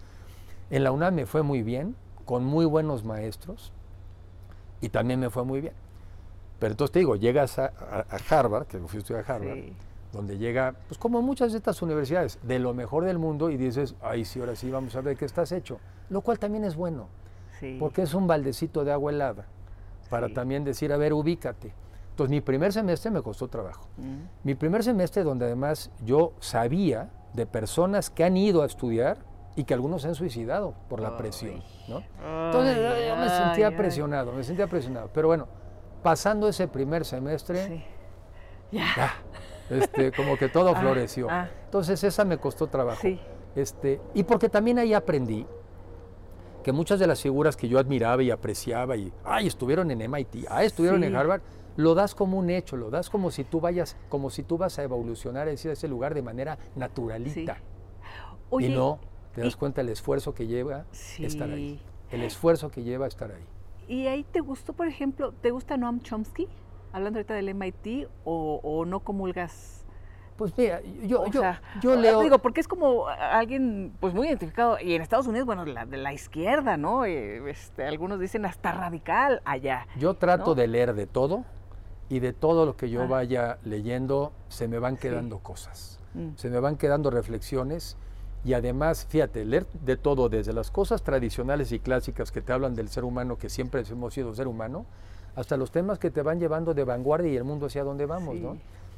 [0.71, 3.73] En la UNAM me fue muy bien, con muy buenos maestros,
[4.81, 5.75] y también me fue muy bien.
[6.59, 7.73] Pero entonces te digo, llegas a,
[8.29, 9.59] Harvard, que fui a estudiar a Harvard,
[10.19, 13.95] donde llega, pues como muchas de estas universidades, de lo mejor del mundo y dices,
[14.03, 15.79] ay, sí, ahora sí, vamos a ver qué estás hecho.
[16.11, 17.07] Lo cual también es bueno,
[17.79, 19.47] porque es un baldecito de agua helada,
[20.11, 21.73] para también decir, a ver, ubícate.
[22.11, 23.87] Entonces, mi primer semestre me costó trabajo.
[23.97, 24.23] Mm.
[24.43, 29.19] Mi primer semestre donde además yo sabía de personas que han ido a estudiar
[29.55, 32.03] y que algunos se han suicidado por la presión, ¿no?
[32.47, 35.11] Entonces yo me sentía presionado, me sentía presionado.
[35.15, 35.47] Pero bueno,
[36.03, 37.85] pasando ese primer semestre,
[38.73, 39.15] ya.
[39.71, 41.29] Este, como que todo ah, floreció.
[41.31, 41.49] Ah.
[41.65, 43.07] Entonces esa me costó trabajo.
[43.55, 45.47] Este, y porque también ahí aprendí
[46.63, 50.47] que muchas de las figuras que yo admiraba y apreciaba y, ay, estuvieron en MIT,
[50.51, 51.41] ay, estuvieron en Harvard,
[51.77, 54.79] lo das como un hecho, lo das como si tú vayas, como si tú vas
[54.79, 57.59] a evolucionar a ese lugar de manera naturalita.
[58.59, 58.99] y no,
[59.35, 60.85] te das cuenta el esfuerzo que lleva
[61.19, 61.81] estar ahí.
[62.11, 63.45] El esfuerzo que lleva estar ahí.
[63.87, 66.49] ¿Y ahí te gustó, por ejemplo, te gusta Noam Chomsky?
[66.93, 69.79] Hablando ahorita del MIT, o, o no comulgas
[70.39, 71.43] pues mira, yo, yo,
[71.83, 72.21] yo leo...
[72.21, 75.97] Digo, porque es como alguien pues muy identificado, y en Estados Unidos, bueno, la, de
[75.97, 77.05] la izquierda, ¿no?
[77.05, 79.89] Eh, este, algunos dicen hasta radical allá.
[79.99, 81.45] Yo trato de leer de todo,
[82.09, 83.07] y de todo lo que yo ah.
[83.07, 86.37] vaya leyendo se me van quedando cosas, mm.
[86.37, 87.97] se me van quedando reflexiones,
[88.45, 92.77] y además, fíjate, leer de todo, desde las cosas tradicionales y clásicas que te hablan
[92.77, 94.87] del ser humano, que siempre hemos sido ser humano,
[95.39, 98.35] hasta los temas que te van llevando de vanguardia y el mundo hacia donde vamos,
[98.37, 98.57] ¿no?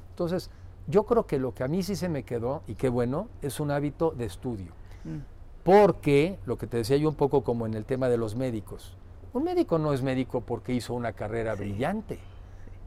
[0.09, 0.51] Entonces,
[0.87, 3.61] yo creo que lo que a mí sí se me quedó, y qué bueno, es
[3.61, 4.73] un hábito de estudio.
[5.05, 5.19] Mm.
[5.63, 8.97] Porque, lo que te decía yo un poco como en el tema de los médicos,
[9.35, 12.19] un médico no es médico porque hizo una carrera brillante.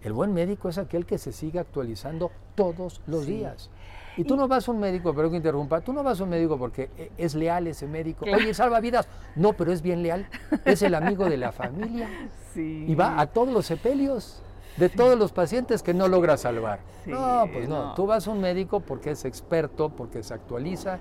[0.01, 3.70] El buen médico es aquel que se sigue actualizando todos los días.
[4.18, 6.30] Y tú no vas a un médico, pero que interrumpa, tú no vas a un
[6.30, 8.26] médico porque e, es leal ese médico.
[8.26, 9.07] Oye, salva vidas.
[9.36, 10.28] No, pero es bien leal.
[10.66, 12.09] Es el amigo de la familia.
[12.55, 14.43] Y va a todos los sepelios
[14.78, 16.82] de todos los pacientes que no logra salvar.
[17.05, 17.95] no, pues no.
[17.95, 20.99] Tú vas a un médico porque es experto, porque se actualiza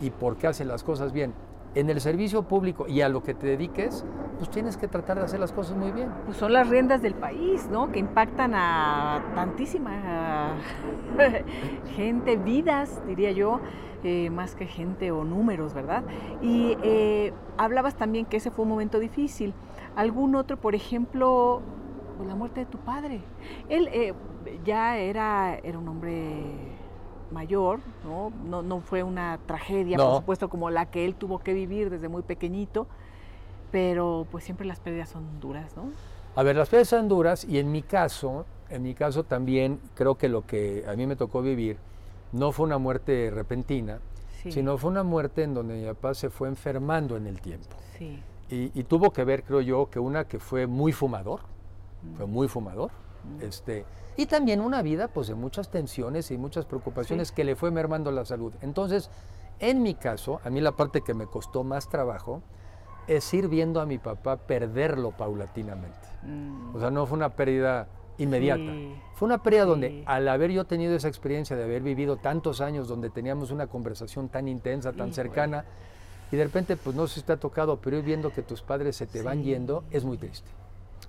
[0.00, 1.32] y porque hace las cosas bien.
[1.74, 4.04] En el servicio público y a lo que te dediques,
[4.38, 6.10] pues tienes que tratar de hacer las cosas muy bien.
[6.24, 7.92] Pues son las riendas del país, ¿no?
[7.92, 10.56] Que impactan a tantísima
[11.96, 13.60] gente, vidas, diría yo,
[14.02, 16.04] eh, más que gente o números, ¿verdad?
[16.40, 19.54] Y eh, hablabas también que ese fue un momento difícil.
[19.94, 21.62] ¿Algún otro, por ejemplo,
[22.18, 23.20] pues, la muerte de tu padre.
[23.68, 24.12] Él eh,
[24.64, 26.77] ya era, era un hombre
[27.30, 28.32] mayor, ¿no?
[28.44, 28.62] ¿no?
[28.62, 32.22] No, fue una tragedia, por supuesto, como la que él tuvo que vivir desde muy
[32.22, 32.86] pequeñito,
[33.70, 35.90] pero pues siempre las pérdidas son duras, ¿no?
[36.34, 40.16] A ver, las pérdidas son duras y en mi caso, en mi caso también creo
[40.16, 41.78] que lo que a mí me tocó vivir
[42.32, 44.00] no fue una muerte repentina,
[44.48, 47.76] sino fue una muerte en donde mi papá se fue enfermando en el tiempo.
[47.98, 48.22] Sí.
[48.50, 51.40] Y, y, tuvo que ver, creo yo, que una que fue muy fumador,
[52.16, 52.90] fue muy fumador.
[53.40, 53.84] Este,
[54.18, 58.10] y también una vida pues de muchas tensiones y muchas preocupaciones que le fue mermando
[58.10, 58.52] la salud.
[58.62, 59.10] Entonces,
[59.60, 62.42] en mi caso, a mí la parte que me costó más trabajo
[63.06, 66.08] es ir viendo a mi papá perderlo paulatinamente.
[66.24, 66.74] Mm.
[66.74, 67.86] O sea, no fue una pérdida
[68.18, 68.72] inmediata.
[69.14, 72.88] Fue una pérdida donde al haber yo tenido esa experiencia de haber vivido tantos años
[72.88, 75.64] donde teníamos una conversación tan intensa, tan cercana,
[76.32, 78.62] y de repente, pues no sé si te ha tocado, pero ir viendo que tus
[78.62, 80.57] padres se te van yendo, es muy triste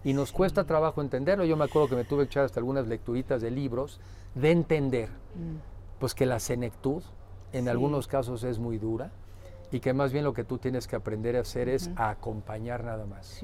[0.03, 1.45] y nos cuesta trabajo entenderlo.
[1.45, 3.99] Yo me acuerdo que me tuve que echar hasta algunas lecturitas de libros
[4.35, 5.99] de entender, mm.
[5.99, 7.03] pues que la senectud
[7.51, 9.11] en algunos casos es muy dura
[9.71, 12.83] y que más bien lo que tú tienes que aprender a hacer es a acompañar
[12.83, 13.41] nada más.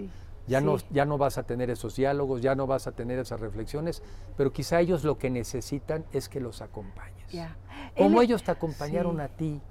[0.48, 3.40] Ya, no, ya no vas a tener esos diálogos, ya no vas a tener esas
[3.40, 4.04] reflexiones,
[4.38, 7.16] pero quizá ellos lo que necesitan es que los acompañes.
[7.98, 9.62] Como ellos te acompañaron a ti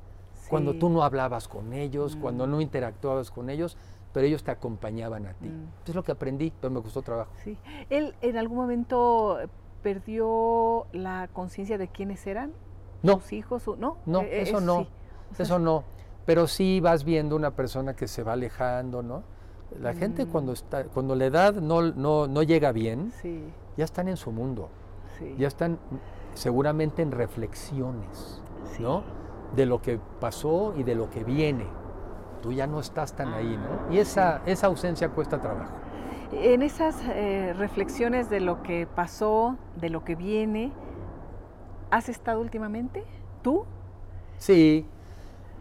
[0.49, 2.51] cuando tú no hablabas con ellos, cuando mm.
[2.51, 3.77] no interactuabas con ellos,
[4.15, 5.49] pero ellos te acompañaban a ti.
[5.49, 5.89] Mm.
[5.89, 7.33] Es lo que aprendí, pero me gustó trabajo.
[7.43, 7.59] Sí.
[7.91, 9.39] ¿Él en algún momento
[9.83, 12.53] perdió la conciencia de quiénes eran?
[13.03, 13.15] No.
[13.15, 13.65] ¿Sus hijos?
[13.77, 13.99] ¿No?
[14.07, 14.87] No, eh, eso no.
[15.37, 15.83] eso no.
[16.25, 19.25] Pero sí vas viendo una persona que se va alejando, ¿no?
[19.81, 20.29] La gente mm.
[20.31, 23.13] cuando está, cuando la edad no, no, no llega bien,
[23.77, 24.71] ya están en su mundo.
[25.39, 25.79] Ya están
[26.35, 28.41] seguramente en reflexiones,
[28.79, 29.03] ¿no?
[29.57, 31.67] De lo que pasó y de lo que viene
[32.45, 33.91] tú ya no estás tan ahí, ¿no?
[33.91, 35.73] Y esa, esa ausencia cuesta trabajo.
[36.31, 40.71] En esas eh, reflexiones de lo que pasó, de lo que viene,
[41.91, 43.03] ¿has estado últimamente?
[43.41, 43.65] ¿Tú?
[44.37, 44.87] Sí,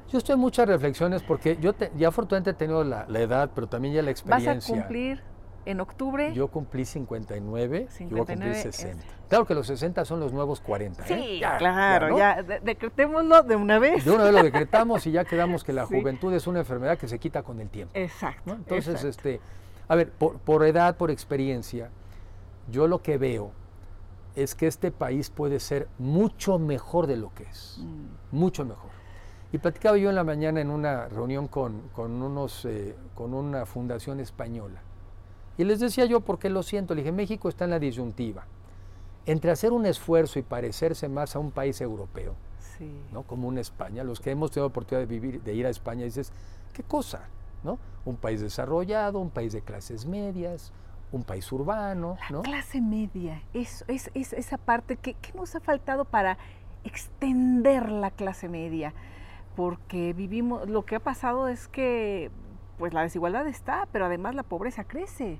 [0.09, 3.67] yo estoy en muchas reflexiones porque yo ya afortunadamente he tenido la, la, edad, pero
[3.67, 4.53] también ya la experiencia.
[4.53, 5.23] ¿Vas a cumplir
[5.65, 6.33] en octubre.
[6.33, 9.03] Yo cumplí 59, 59 yo cumplí 60.
[9.29, 11.03] Claro que los 60 son los nuevos 40.
[11.03, 11.05] ¿eh?
[11.07, 14.05] Sí, claro, ya, decretémoslo de una vez.
[14.05, 17.07] De una vez lo decretamos y ya quedamos que la juventud es una enfermedad que
[17.07, 17.93] se quita con el tiempo.
[17.95, 18.53] Exacto.
[18.53, 19.39] Entonces, este,
[19.87, 21.89] a ver, por, edad, por experiencia,
[22.69, 23.51] yo lo que veo
[24.35, 28.35] es que este país puede ser mucho mejor de lo que es, mm.
[28.35, 28.91] mucho mejor.
[29.51, 33.67] Y platicaba yo en la mañana en una reunión con, con, unos, eh, con una
[33.67, 34.81] fundación española
[35.57, 38.45] y les decía yo, porque lo siento, le dije, México está en la disyuntiva
[39.25, 42.35] entre hacer un esfuerzo y parecerse más a un país europeo
[43.11, 43.23] ¿no?
[43.23, 44.03] Como una España.
[44.03, 46.31] Los que hemos tenido oportunidad de vivir, de ir a España, dices,
[46.73, 47.27] ¿qué cosa?
[47.63, 47.79] ¿No?
[48.05, 50.73] Un país desarrollado, un país de clases medias,
[51.11, 52.17] un país urbano.
[52.29, 56.37] La clase media, es, es, esa parte que, que, nos ha faltado para
[56.83, 58.93] extender la clase media,
[59.55, 62.31] porque vivimos, lo que ha pasado es que
[62.77, 65.39] pues la desigualdad está, pero además la pobreza crece.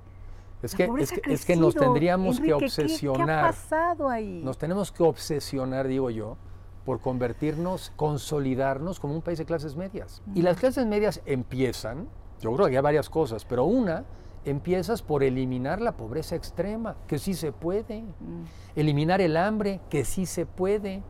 [0.61, 0.89] Es que,
[1.25, 3.25] es que, nos tendríamos que obsesionar.
[3.25, 4.41] ¿qué, ha pasado ahí?
[4.43, 6.37] Nos tenemos que obsesionar, digo yo,
[6.85, 10.21] por convertirnos, consolidarnos como un país de clases medias.
[10.33, 12.07] Y las clases medias empiezan,
[12.39, 14.05] yo creo que hay varias cosas, pero una,
[14.45, 18.03] empiezas por eliminar la pobreza extrema, que sí se puede,
[18.75, 21.03] eliminar el hambre, que sí se puede,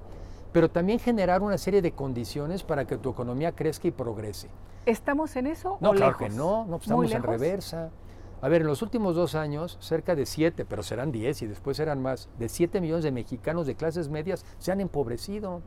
[0.51, 4.49] pero también generar una serie de condiciones para que tu economía crezca y progrese.
[4.85, 5.77] ¿Estamos en eso?
[5.79, 7.91] No, claro que no, no estamos en reversa.
[8.41, 11.77] A ver, en los últimos dos años, cerca de siete, pero serán diez y después
[11.77, 15.61] serán más, de siete millones de mexicanos de clases medias se han empobrecido.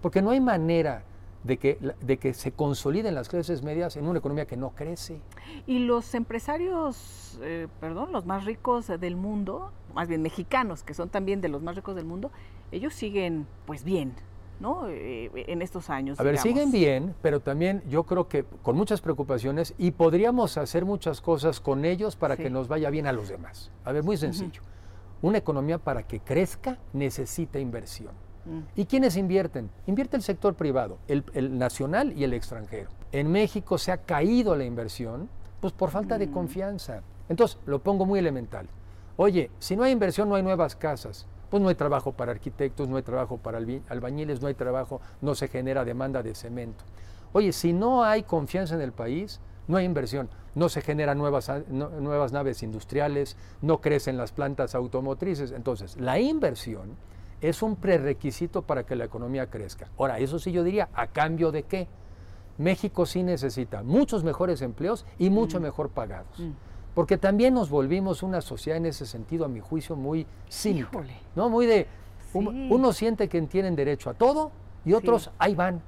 [0.00, 1.04] Porque no hay manera
[1.42, 5.20] de que, de que se consoliden las clases medias en una economía que no crece.
[5.66, 11.10] Y los empresarios, eh, perdón, los más ricos del mundo, más bien mexicanos, que son
[11.10, 12.30] también de los más ricos del mundo,
[12.72, 14.14] ellos siguen pues bien,
[14.60, 14.88] ¿no?
[14.88, 16.18] Eh, en estos años.
[16.20, 20.84] A ver, siguen bien, pero también yo creo que con muchas preocupaciones y podríamos hacer
[20.84, 23.70] muchas cosas con ellos para que nos vaya bien a los demás.
[23.84, 24.62] A ver, muy sencillo.
[25.22, 28.12] Una economía para que crezca necesita inversión.
[28.44, 28.60] Mm.
[28.76, 29.70] ¿Y quiénes invierten?
[29.86, 31.24] Invierte el sector privado, el,
[31.56, 32.90] nacional y el extranjero.
[33.12, 35.28] En México se ha caído la inversión
[35.60, 36.32] pues por falta de mm.
[36.32, 37.02] confianza.
[37.28, 38.68] Entonces, lo pongo muy elemental.
[39.16, 42.88] Oye, si no hay inversión, no hay nuevas casas pues no hay trabajo para arquitectos,
[42.88, 46.82] no hay trabajo para albañiles, no hay trabajo, no se genera demanda de cemento.
[47.32, 49.38] Oye, si no hay confianza en el país,
[49.68, 55.52] no hay inversión, no se generan nuevas, nuevas naves industriales, no crecen las plantas automotrices.
[55.52, 56.96] Entonces, la inversión
[57.40, 59.88] es un prerequisito para que la economía crezca.
[59.96, 61.86] Ahora, eso sí yo diría, ¿a cambio de qué?
[62.58, 65.62] México sí necesita muchos mejores empleos y mucho mm.
[65.62, 66.36] mejor pagados.
[66.36, 70.90] Mm porque también nos volvimos una sociedad en ese sentido, a mi juicio, muy cínica,
[71.34, 71.50] ¿no?
[71.50, 71.88] Muy de,
[72.32, 74.52] uno siente que tienen derecho a todo
[74.84, 75.82] y otros ahí van,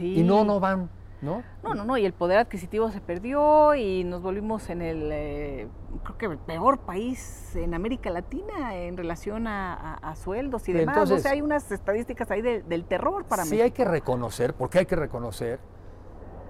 [0.00, 0.90] y no, no van,
[1.22, 1.42] ¿no?
[1.62, 5.68] No, no, no, y el poder adquisitivo se perdió y nos volvimos en el, eh,
[6.02, 10.96] creo que el peor país en América Latina en relación a, sueldos y demás.
[10.96, 13.50] Entonces, o sea, hay unas estadísticas ahí del terror para mí.
[13.50, 15.60] Sí hay que reconocer, porque hay que reconocer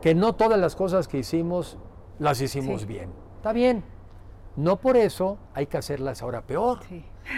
[0.00, 1.78] que no todas las cosas que hicimos
[2.18, 3.10] las hicimos bien.
[3.36, 3.84] Está bien,
[4.58, 6.80] no por eso hay que hacerlas ahora peor,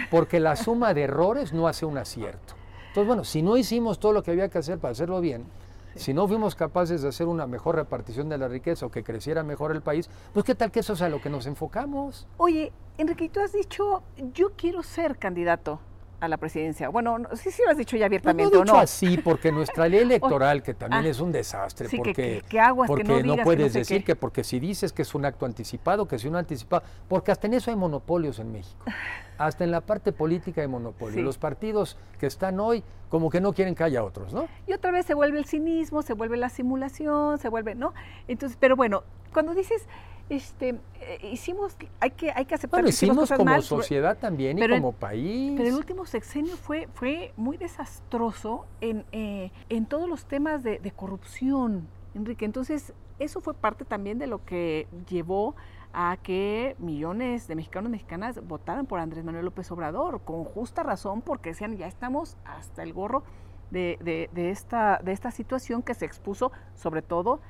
[0.09, 2.55] porque la suma de errores no hace un acierto.
[2.87, 5.45] Entonces, bueno, si no hicimos todo lo que había que hacer para hacerlo bien,
[5.93, 9.43] si no fuimos capaces de hacer una mejor repartición de la riqueza o que creciera
[9.43, 12.27] mejor el país, pues qué tal que eso es a lo que nos enfocamos.
[12.37, 14.01] Oye, Enrique, tú has dicho,
[14.33, 15.79] yo quiero ser candidato
[16.21, 16.87] a la presidencia.
[16.89, 18.77] Bueno, sí, sí lo has dicho ya abiertamente, no, no?
[18.77, 22.43] así, porque nuestra ley electoral, que también ah, es un desastre, porque,
[22.87, 26.27] porque no, puedes decir que porque si dices que es un acto anticipado, que si
[26.27, 28.85] un anticipado, porque hasta en eso hay monopolios en México.
[29.37, 31.23] Hasta en la parte política hay monopolios.
[31.23, 34.47] Los partidos que están hoy como que no quieren que haya otros, ¿no?
[34.67, 37.95] Y otra vez se vuelve el cinismo, se vuelve la simulación, se vuelve, ¿no?
[38.27, 39.03] Entonces, pero bueno,
[39.33, 39.87] cuando dices
[40.31, 44.93] este, eh, hicimos, hay que, hay que aceptar bueno, hicimos como sociedad también y como
[44.93, 45.53] país.
[45.57, 50.79] Pero el último sexenio fue, fue muy desastroso en, eh, en todos los temas de,
[50.95, 52.45] corrupción, Enrique.
[52.45, 55.53] Entonces, eso fue parte también de lo que llevó
[55.91, 60.81] a que millones de mexicanos y mexicanas votaran por Andrés Manuel López Obrador, con justa
[60.81, 63.23] razón, porque decían, ya estamos hasta el gorro
[63.69, 67.41] de, de, de esta, de esta situación que se expuso sobre todo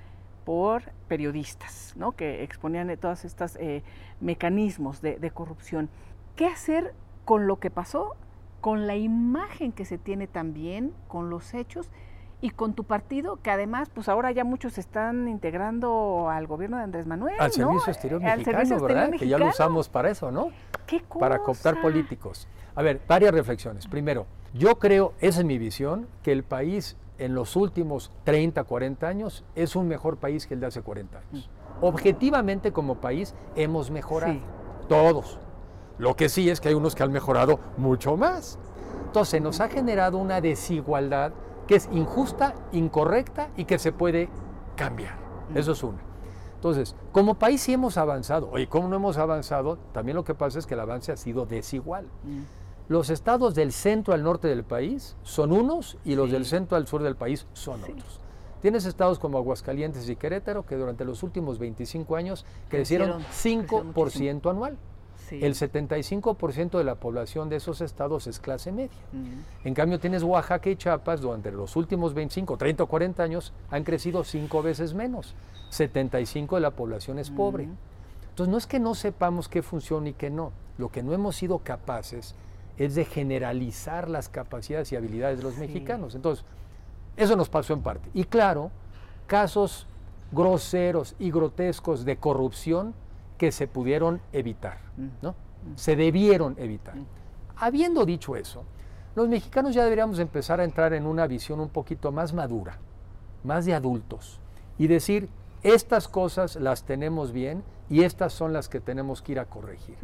[0.43, 2.13] por periodistas, ¿no?
[2.13, 3.83] que exponían todos estos eh,
[4.19, 5.89] mecanismos de, corrupción.
[6.35, 6.93] ¿Qué hacer
[7.25, 8.15] con lo que pasó,
[8.61, 11.89] con la imagen que se tiene también, con los hechos
[12.41, 16.83] y con tu partido, que además, pues ahora ya muchos están integrando al gobierno de
[16.83, 17.35] Andrés Manuel.
[17.39, 19.11] Al Servicio Exterior Mexicano, ¿verdad?
[19.11, 20.49] Que ya lo usamos para eso, ¿no?
[20.87, 22.47] ¿Qué Para cooptar políticos.
[22.73, 23.85] A ver, varias reflexiones.
[23.85, 29.07] Primero, yo creo, esa es mi visión, que el país en los últimos 30, 40
[29.07, 31.49] años es un mejor país que el de hace 40 años.
[31.79, 34.39] Objetivamente como país hemos mejorado,
[34.89, 35.37] todos.
[35.99, 38.57] Lo que sí es que hay unos que han mejorado mucho más.
[39.05, 41.31] Entonces nos ha generado una desigualdad
[41.67, 44.27] que es injusta, incorrecta y que se puede
[44.75, 45.15] cambiar.
[45.53, 45.99] Eso es una.
[46.55, 48.49] Entonces, como país sí hemos avanzado.
[48.51, 49.77] Oye, ¿cómo no hemos avanzado?
[49.93, 52.07] También lo que pasa es que el avance ha sido desigual.
[52.91, 56.87] Los estados del centro al norte del país son unos y los del centro al
[56.87, 58.19] sur del país son otros.
[58.61, 64.77] Tienes estados como Aguascalientes y Querétaro que durante los últimos 25 años crecieron, 5% anual.
[65.29, 68.99] El 75% de la población de esos estados es clase media.
[69.63, 73.85] En cambio, tienes Oaxaca y Chiapas, donde los últimos 25, 30 o 40 años han
[73.85, 75.33] crecido cinco veces menos.
[75.69, 77.69] 75 de la población es pobre.
[78.31, 80.51] Entonces, no es que no sepamos qué funciona y qué no.
[80.77, 82.35] Lo que no hemos sido capaces
[82.77, 86.15] es de generalizar las capacidades y habilidades de los mexicanos.
[86.15, 86.45] Entonces,
[87.17, 88.09] eso nos pasó en parte.
[88.13, 88.71] Y claro,
[89.27, 89.87] casos
[90.31, 92.93] groseros y grotescos de corrupción
[93.37, 95.07] que se pudieron evitar, mm.
[95.21, 95.31] ¿no?
[95.31, 95.75] Mm.
[95.75, 96.95] Se debieron evitar.
[96.95, 97.05] Mm.
[97.57, 98.63] Habiendo dicho eso,
[99.15, 102.77] los mexicanos ya deberíamos empezar a entrar en una visión un poquito más madura,
[103.43, 104.39] más de adultos,
[104.77, 105.29] y decir,
[105.63, 109.95] estas cosas las tenemos bien y estas son las que tenemos que ir a corregir.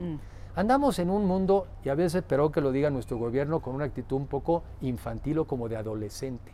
[0.58, 3.86] Andamos en un mundo, y a veces pero que lo diga nuestro gobierno, con una
[3.86, 6.52] actitud un poco infantil o como de adolescente,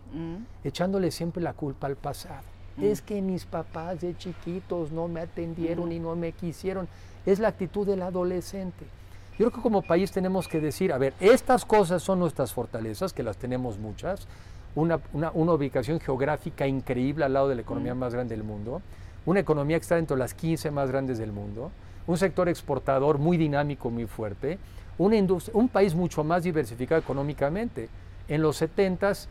[0.61, 2.43] echándole siempre la culpa al pasado.
[2.75, 2.83] Mm.
[2.83, 6.89] Es que mis papás de chiquitos no me atendieron y no me quisieron.
[7.25, 8.83] Es la actitud del adolescente.
[9.39, 13.13] Yo creo que como país tenemos que decir, a ver, estas cosas son nuestras fortalezas,
[13.13, 14.27] que las tenemos muchas,
[14.75, 14.99] una,
[15.33, 17.99] ubicación geográfica increíble al lado de la economía mm.
[17.99, 18.81] más grande del mundo,
[19.25, 21.71] una economía que está dentro de las 15 más grandes del mundo,
[22.07, 24.59] un sector exportador muy dinámico, muy fuerte,
[24.97, 25.17] una
[25.53, 27.89] un país mucho más diversificado económicamente.
[28.27, 29.27] En los 70s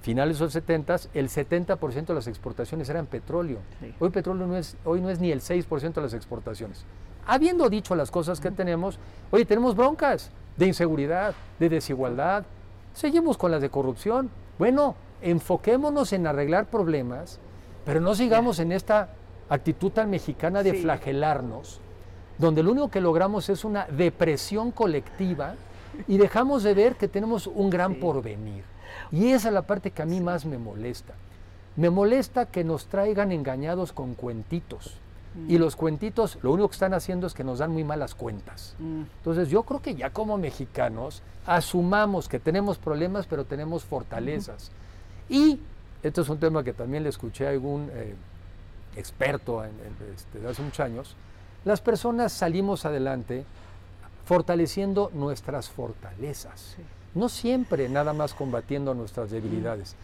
[0.00, 3.58] finales de los 70, el 70% de las exportaciones eran petróleo.
[3.98, 6.84] Hoy petróleo no es, hoy no es ni el 6% de las exportaciones.
[7.26, 8.98] Habiendo dicho las cosas que tenemos,
[9.30, 12.44] hoy tenemos broncas de inseguridad, de desigualdad,
[12.94, 14.30] seguimos con las de corrupción.
[14.58, 17.38] Bueno, enfoquémonos en arreglar problemas,
[17.84, 19.10] pero no sigamos en esta
[19.48, 21.80] actitud tan mexicana de flagelarnos,
[22.38, 25.54] donde lo único que logramos es una depresión colectiva
[26.06, 28.64] y dejamos de ver que tenemos un gran porvenir.
[29.10, 31.14] Y esa es la parte que a mí más me molesta.
[31.76, 34.96] Me molesta que nos traigan engañados con cuentitos.
[35.46, 35.60] Y mm.
[35.60, 38.74] los cuentitos lo único que están haciendo es que nos dan muy malas cuentas.
[38.78, 39.02] Mm.
[39.18, 44.70] Entonces yo creo que ya como mexicanos asumamos que tenemos problemas, pero tenemos fortalezas.
[45.28, 45.60] Y
[46.02, 48.14] esto es un tema que también le escuché a algún eh,
[48.96, 49.70] experto en,
[50.14, 51.16] este, hace muchos años.
[51.64, 53.44] Las personas salimos adelante
[54.24, 56.76] fortaleciendo nuestras fortalezas
[57.14, 59.96] no siempre nada más combatiendo nuestras debilidades.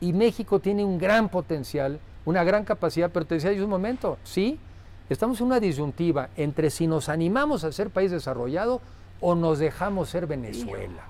[0.00, 4.18] Y México tiene un gran potencial, una gran capacidad, pero te decía hace un momento,
[4.24, 4.58] sí,
[5.08, 8.80] estamos en una disyuntiva entre si nos animamos a ser país desarrollado
[9.20, 11.02] o nos dejamos ser Venezuela.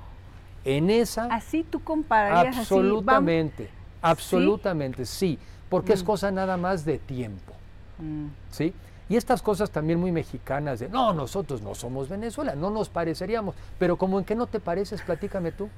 [0.64, 1.26] En esa...
[1.26, 3.70] Así tú compararías absolutamente,
[4.02, 5.38] absolutamente, sí,
[5.68, 6.06] porque es mm.
[6.06, 7.54] cosa nada más de tiempo.
[7.98, 8.26] Mm.
[8.50, 8.74] ¿Sí?
[9.10, 13.56] Y estas cosas también muy mexicanas de, no, nosotros no somos Venezuela, no nos pareceríamos,
[13.76, 15.68] pero como en qué no te pareces, platícame tú.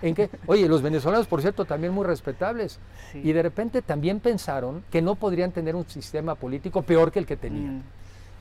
[0.00, 0.30] ¿En qué?
[0.46, 2.78] Oye, los venezolanos, por cierto, también muy respetables.
[3.12, 7.26] Y de repente también pensaron que no podrían tener un sistema político peor que el
[7.26, 7.78] que tenían.
[7.78, 7.82] Mm.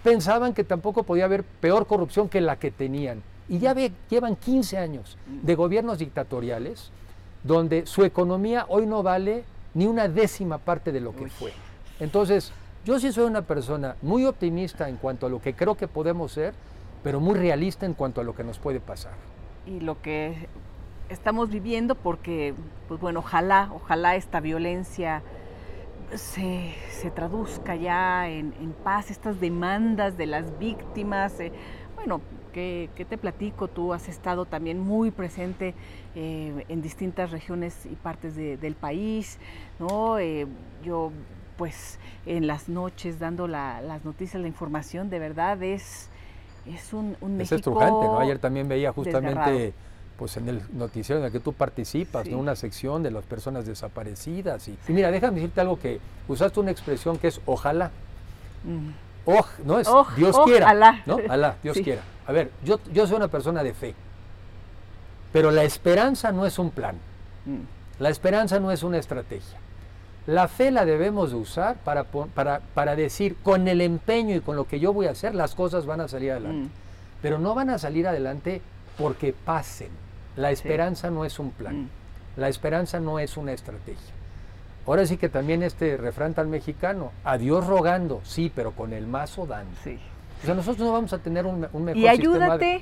[0.03, 3.23] Pensaban que tampoco podía haber peor corrupción que la que tenían.
[3.49, 6.91] Y ya ve, llevan 15 años de gobiernos dictatoriales
[7.43, 9.43] donde su economía hoy no vale
[9.73, 11.51] ni una décima parte de lo que fue.
[11.99, 12.51] Entonces,
[12.85, 16.31] yo sí soy una persona muy optimista en cuanto a lo que creo que podemos
[16.31, 16.53] ser,
[17.03, 19.13] pero muy realista en cuanto a lo que nos puede pasar.
[19.65, 20.47] Y lo que
[21.09, 22.53] estamos viviendo, porque,
[22.87, 25.23] pues bueno, ojalá, ojalá esta violencia
[26.13, 26.75] se,
[27.15, 31.39] traduzca ya en, paz, estas demandas de las víctimas.
[31.39, 31.51] Eh,
[31.95, 32.21] bueno,
[32.53, 33.67] ¿qué, te platico?
[33.67, 35.73] Tú has estado también muy presente
[36.13, 39.39] eh, en distintas regiones y partes del país,
[39.79, 40.19] ¿no?
[40.19, 40.45] Eh,
[40.83, 41.11] yo
[41.57, 46.09] pues en las noches dando las noticias, la información, de verdad es,
[46.65, 48.19] es un, un es estrujante, ¿no?
[48.19, 49.73] Ayer también veía justamente
[50.17, 53.65] pues en el noticiero en el que tú participas, en una sección de las personas
[53.65, 54.67] desaparecidas.
[54.67, 57.91] Y, mira, déjame decirte algo que usaste una expresión que es ojalá.
[58.63, 58.91] Mm.
[59.65, 61.03] no es Dios quiera.
[61.05, 61.17] ¿no?
[61.29, 62.01] Alá, Dios quiera.
[62.27, 63.93] A ver, yo, yo soy una persona de fe,
[65.31, 66.95] pero la esperanza no es un plan.
[67.45, 68.01] Mm.
[68.01, 69.59] La esperanza no es una estrategia.
[70.27, 74.55] La fe la debemos de usar para, para, para, decir, con el empeño y con
[74.55, 76.67] lo que yo voy a hacer, las cosas van a salir adelante.
[76.67, 76.71] Mm.
[77.21, 78.61] Pero no van a salir adelante
[78.97, 79.89] porque pasen.
[80.35, 81.83] La esperanza no es un plan.
[81.83, 81.89] Mm.
[82.37, 84.13] La esperanza no es una estrategia.
[84.87, 89.07] Ahora sí que también este refrán tan mexicano, a Dios rogando, sí, pero con el
[89.07, 89.75] mazo dando.
[89.83, 89.99] Sí.
[90.41, 92.81] O sea, nosotros no vamos a tener un, un mejor y ayúdate,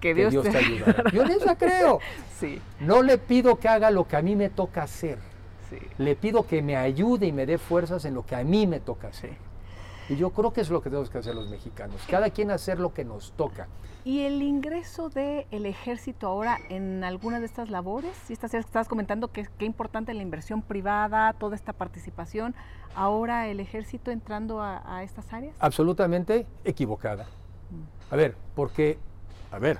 [0.00, 1.10] que Dios, te, ayudará.
[1.12, 2.00] Yo en eso creo.
[2.38, 2.60] Sí.
[2.80, 5.18] No le pido que haga lo que a mí me toca hacer
[5.98, 8.80] le pido que me ayude y me dé fuerzas en lo que a mí me
[8.80, 9.36] toca hacer.
[10.08, 12.78] Y yo creo que es lo que tenemos que hacer los mexicanos, cada quien hacer
[12.78, 13.68] lo que nos toca.
[14.04, 18.10] ¿Y el ingreso del ejército ahora en alguna de estas labores?
[18.26, 22.54] Si estás, estabas comentando que qué importante la inversión privada, toda esta participación,
[22.96, 25.54] ahora el ejército entrando a, estas áreas?
[25.60, 27.26] Absolutamente equivocada.
[28.10, 28.98] A ver, porque,
[29.52, 29.78] a ver,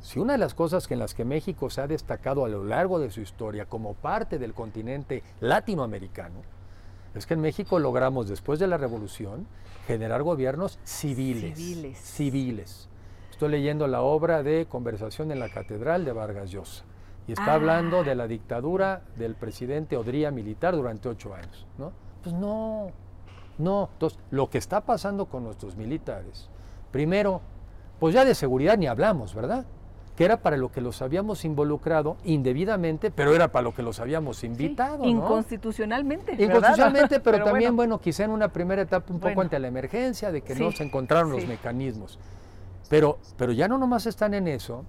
[0.00, 2.64] si una de las cosas que en las que México se ha destacado a lo
[2.64, 6.42] largo de su historia como parte del continente latinoamericano,
[7.14, 9.46] es que en México logramos, después de la revolución,
[9.86, 11.56] generar gobiernos civiles.
[11.56, 11.98] Civiles.
[11.98, 12.88] civiles.
[13.30, 16.84] Estoy leyendo la obra de Conversación en la Catedral de Vargas Llosa.
[17.26, 21.66] Y está hablando de la dictadura del presidente Odría militar durante ocho años.
[21.76, 21.92] ¿no?
[22.22, 22.90] Pues no,
[23.58, 23.90] no.
[23.92, 26.48] Entonces, lo que está pasando con nuestros militares,
[26.90, 27.42] primero,
[27.98, 29.66] pues ya de seguridad ni hablamos, ¿verdad?
[30.18, 34.00] que era para lo que los habíamos involucrado indebidamente, pero era para lo que los
[34.00, 35.04] habíamos invitado.
[35.04, 36.32] inconstitucionalmente.
[36.32, 38.00] Inconstitucionalmente, pero, también, bueno.
[38.00, 41.30] quizá en una primera etapa un poco ante la emergencia, de que no se encontraron
[41.30, 42.18] los mecanismos.
[42.88, 44.84] Pero, pero ya no nomás están en eso,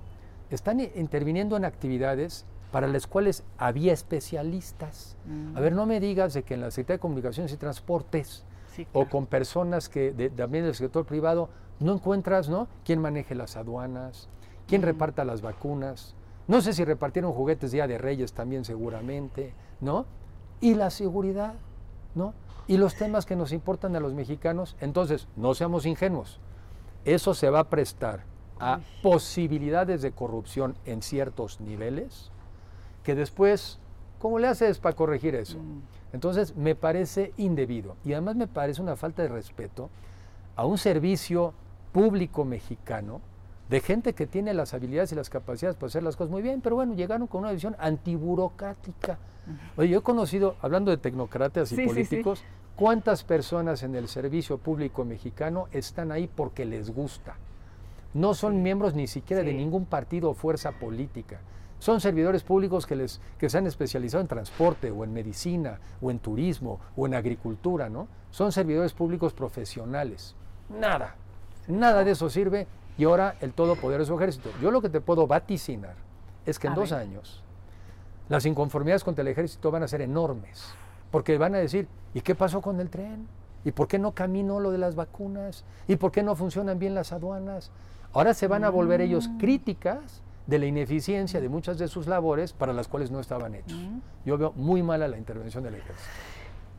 [0.50, 5.16] están interviniendo en actividades para las cuales había especialistas.
[5.28, 5.56] Mm.
[5.56, 8.46] A ver, no me digas de que en la Secretaría de Comunicaciones y Transportes
[8.94, 11.50] o con personas que también del sector privado
[11.80, 12.68] no encuentras, ¿no?
[12.84, 14.30] ¿Quién maneje las aduanas?
[14.70, 16.14] quién reparta las vacunas,
[16.48, 20.06] no sé si repartieron juguetes Día de Reyes también seguramente, ¿no?
[20.62, 21.56] Y la seguridad,
[22.16, 22.34] ¿no?
[22.68, 26.40] Y los temas que nos importan a los mexicanos, entonces, no seamos ingenuos,
[27.04, 28.24] eso se va a prestar
[28.60, 32.32] a posibilidades de corrupción en ciertos niveles,
[33.04, 33.80] que después,
[34.20, 35.58] ¿cómo le haces para corregir eso?
[35.58, 35.82] Mm.
[36.14, 39.90] Entonces, me parece indebido y además me parece una falta de respeto
[40.56, 41.54] a un servicio
[41.92, 43.22] público mexicano
[43.70, 46.62] de gente que tiene las habilidades y las capacidades para hacer las cosas muy bien,
[46.62, 49.20] pero bueno, llegaron con una visión antiburocrática.
[49.78, 52.44] Oye, yo he conocido, hablando de tecnócratas y políticos,
[52.76, 57.36] cuántas personas en el servicio público mexicano están ahí porque les gusta.
[58.14, 61.40] No son miembros ni siquiera de ningún partido o fuerza política.
[61.78, 66.10] Son servidores públicos que, les, que se han especializado en transporte o en medicina o
[66.10, 68.08] en turismo o en agricultura, ¿no?
[68.32, 70.36] Son servidores públicos profesionales.
[70.70, 71.16] Nada,
[71.70, 72.68] nada de eso sirve
[72.98, 74.50] y ahora el todopoderoso ejército.
[74.62, 75.96] Yo lo que te puedo vaticinar
[76.46, 77.44] es que en dos años
[78.28, 80.74] las inconformidades contra el ejército van a ser enormes,
[81.12, 83.28] porque van a decir, ¿y qué pasó con el tren?
[83.64, 85.64] ¿Y por qué no caminó lo de las vacunas?
[85.88, 87.72] ¿Y por qué no funcionan bien las aduanas?
[88.14, 89.38] Ahora se van a volver ellos mm.
[89.38, 93.78] críticas de la ineficiencia de muchas de sus labores para las cuales no estaban hechos.
[93.78, 94.00] Mm.
[94.26, 96.10] Yo veo muy mala la intervención del ejército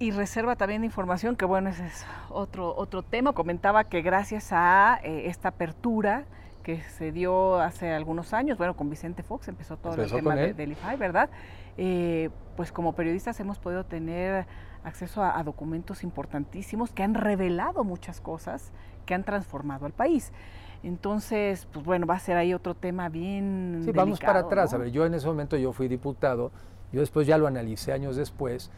[0.01, 3.35] y reserva también información, que bueno, ese es otro, otro tema.
[3.35, 6.25] Comentaba que gracias a eh, esta apertura
[6.63, 10.73] que se dio hace algunos años, bueno, con Vicente Fox empezó todo el tema del
[10.73, 11.29] IFAI, ¿verdad?
[11.77, 14.47] Eh, pues como periodistas hemos podido tener
[14.85, 18.73] acceso a, documentos importantísimos que han revelado muchas cosas
[19.05, 20.33] que han transformado al país.
[20.83, 23.83] Entonces, pues bueno, va a ser ahí otro tema bien.
[23.85, 24.73] Sí, vamos para atrás.
[24.73, 26.53] A ver, yo en ese momento yo fui diputado,
[26.91, 28.71] yo después ya lo analicé años después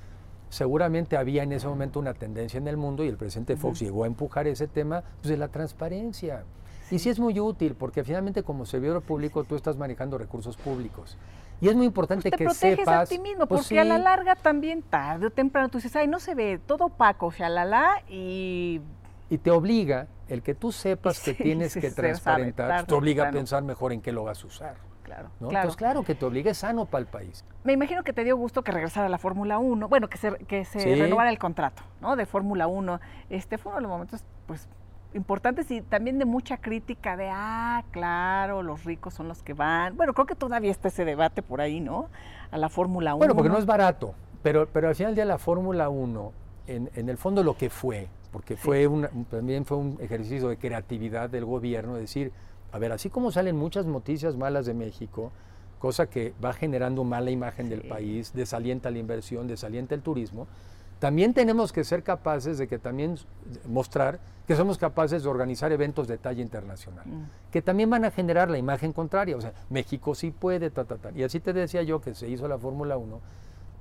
[0.52, 4.04] seguramente había en ese momento una tendencia en el mundo y el presidente Fox llegó
[4.04, 6.44] a empujar ese tema pues, de la transparencia.
[6.90, 11.16] Y sí es muy útil porque finalmente como servidor público tú estás manejando recursos públicos.
[11.62, 13.10] Y es muy importante pues te que proteges sepas.
[13.10, 16.06] a ti mismo, pues porque a la larga también tarde o temprano tú dices, ay,
[16.06, 18.82] no se ve todo opaco, shalala, y.
[19.30, 23.62] Y te obliga, el que tú sepas que tienes que transparentar, te obliga a pensar
[23.62, 24.91] mejor en qué lo vas a usar.
[25.12, 25.74] Claro, claro.
[25.74, 27.44] claro que te obligue sano para el país.
[27.64, 30.32] Me imagino que te dio gusto que regresara a la Fórmula 1, bueno, que se,
[30.46, 32.16] que se renovara el contrato, ¿no?
[32.16, 33.00] De Fórmula 1.
[33.30, 34.68] Este fue uno de los momentos, pues,
[35.14, 39.96] importantes y también de mucha crítica de, ah, claro, los ricos son los que van.
[39.96, 42.08] Bueno, creo que todavía está ese debate por ahí, ¿no?
[42.50, 43.18] A la Fórmula 1.
[43.18, 46.32] Bueno, porque no es barato, pero, pero al final día la Fórmula 1,
[46.68, 48.88] en, en, el fondo lo que fue, porque fue
[49.30, 52.32] también fue un ejercicio de creatividad del gobierno, decir,
[52.72, 55.30] a ver, así como salen muchas noticias malas de México,
[55.78, 60.46] cosa que va generando mala imagen del país, desalienta la inversión, desalienta el turismo,
[60.98, 63.16] también tenemos que ser capaces de que también
[63.66, 67.50] mostrar que somos capaces de organizar eventos de talla internacional, mm.
[67.50, 70.96] que también van a generar la imagen contraria, o sea, México sí puede, ta, ta,
[70.96, 71.10] ta.
[71.12, 73.20] Y así te decía yo que se hizo la Fórmula 1,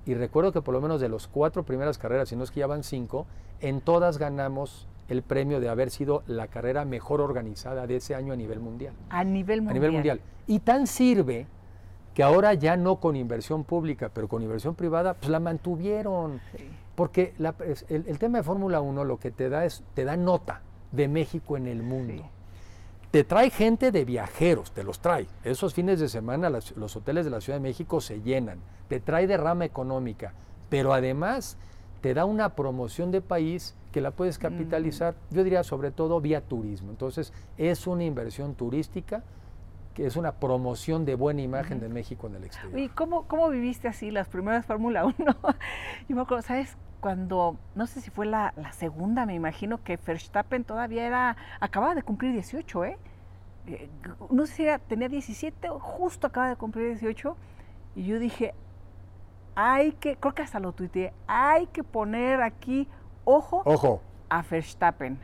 [0.05, 2.61] y recuerdo que por lo menos de las cuatro primeras carreras, si no es que
[2.61, 3.27] ya van cinco,
[3.59, 8.33] en todas ganamos el premio de haber sido la carrera mejor organizada de ese año
[8.33, 8.93] a nivel mundial.
[9.09, 9.71] A nivel mundial.
[9.71, 10.21] A nivel mundial.
[10.47, 11.47] Y tan sirve
[12.13, 16.41] que ahora ya no con inversión pública, pero con inversión privada, pues la mantuvieron.
[16.95, 17.33] Porque
[17.89, 21.55] el, tema de Fórmula 1 lo que te da es, te da nota de México
[21.55, 22.23] en el mundo.
[23.11, 25.27] Te trae gente de viajeros, te los trae.
[25.43, 28.59] Esos fines de semana los hoteles de la Ciudad de México se llenan.
[28.87, 30.33] Te trae derrama económica.
[30.69, 31.57] Pero además
[32.01, 36.41] te da una promoción de país que la puedes capitalizar, yo diría sobre todo vía
[36.41, 36.91] turismo.
[36.91, 39.23] Entonces, es una inversión turística
[39.93, 42.79] que es una promoción de buena imagen de México en el exterior.
[42.79, 45.37] ¿Y cómo, cómo viviste así las primeras Fórmula 1?
[46.07, 46.77] Yo me acuerdo, ¿sabes?
[47.01, 51.95] Cuando, no sé si fue la, la, segunda, me imagino que Verstappen todavía era, acababa
[51.95, 52.97] de cumplir 18, ¿eh?
[53.67, 53.89] eh
[54.29, 57.35] no sé si era, tenía 17 o justo acaba de cumplir 18.
[57.95, 58.53] Y yo dije,
[59.55, 62.87] hay que, creo que hasta lo tuiteé, hay que poner aquí,
[63.36, 64.01] ojo, ojo.
[64.29, 65.19] a Verstappen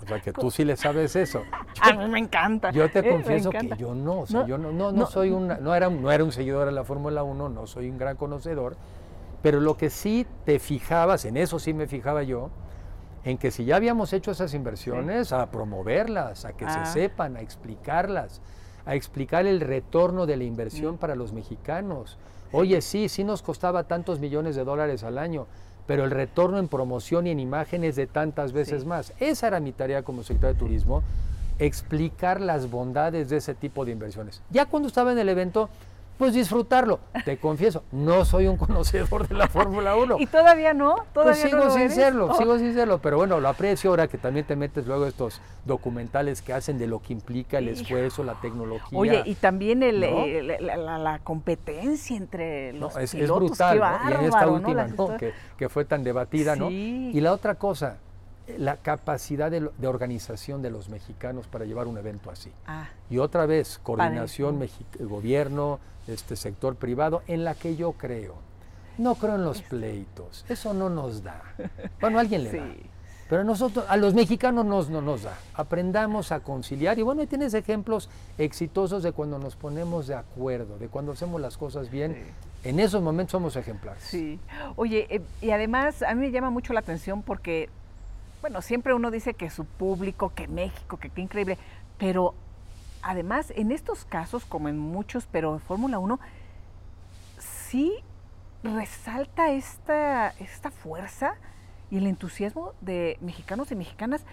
[0.00, 1.42] o sea, que tú sí le sabes eso.
[1.80, 2.70] a mí me encanta.
[2.70, 5.74] Yo te confieso que yo no, o sea, yo no, no, no, soy una, no
[5.74, 8.76] era, no era un seguidor de la Fórmula 1, no soy un gran conocedor,
[9.42, 12.50] pero lo que sí te fijabas, en eso sí me fijaba yo,
[13.24, 16.86] en que si ya habíamos hecho esas inversiones, a promoverlas, a que se ah.
[16.86, 18.40] sepan, a explicarlas,
[18.86, 22.16] a explicar el retorno de la inversión para los mexicanos.
[22.52, 25.46] Oye, sí, sí nos costaba tantos millones de dólares al año,
[25.88, 29.14] pero el retorno en promoción y en imágenes de tantas veces más.
[29.20, 31.02] Esa era mi tarea como secretario de Turismo,
[31.58, 34.42] explicar las bondades de ese tipo de inversiones.
[34.50, 35.70] Ya cuando estaba en el evento,
[36.18, 36.98] pues disfrutarlo.
[37.24, 40.16] Te confieso, no soy un conocedor de la Fórmula 1.
[40.18, 40.96] ¿Y todavía no?
[40.96, 42.34] Pues ¿Todavía sigo no sin serlo, oh.
[42.34, 46.42] sigo sin serlo, pero bueno, lo aprecio ahora que también te metes luego estos documentales
[46.42, 48.98] que hacen de lo que implica el esfuerzo, la tecnología.
[48.98, 54.20] Oye, y también el, eh, la, competencia entre los no, es, es brutal, y en
[54.22, 54.86] esta última,
[55.18, 56.70] que, que, fue tan debatida, ¿no?
[56.70, 57.98] Y la otra cosa,
[58.56, 62.50] la capacidad de, organización de los mexicanos para llevar un evento así.
[62.66, 62.88] Ah.
[63.10, 64.66] y otra vez, coordinación,
[65.00, 68.34] gobierno, este sector privado, en la que yo creo.
[68.96, 71.42] No creo en los pleitos, eso no nos da.
[72.00, 72.66] Bueno, a alguien le da.
[73.28, 75.36] Pero nosotros, a los mexicanos nos, no nos da.
[75.54, 76.98] Aprendamos a conciliar.
[76.98, 81.58] Y bueno, tienes ejemplos exitosos de cuando nos ponemos de acuerdo, de cuando hacemos las
[81.58, 82.24] cosas bien.
[82.64, 84.02] En esos momentos somos ejemplares.
[84.02, 84.40] Sí.
[84.76, 87.68] Oye, eh, y además a mí me llama mucho la atención porque
[88.40, 91.58] bueno, siempre uno dice que su público, que México, que qué increíble,
[91.98, 92.34] pero
[93.02, 96.18] además en estos casos, como en muchos, pero en Fórmula 1,
[97.38, 97.94] sí
[98.62, 101.34] resalta esta, esta fuerza
[101.90, 104.24] y el entusiasmo de mexicanos y mexicanas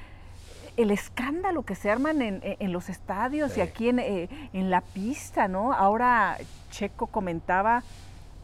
[0.78, 5.48] el escándalo que se arman en, los estadios y aquí en, eh, en, la pista,
[5.48, 5.72] ¿no?
[5.72, 6.38] Ahora
[6.70, 7.82] Checo comentaba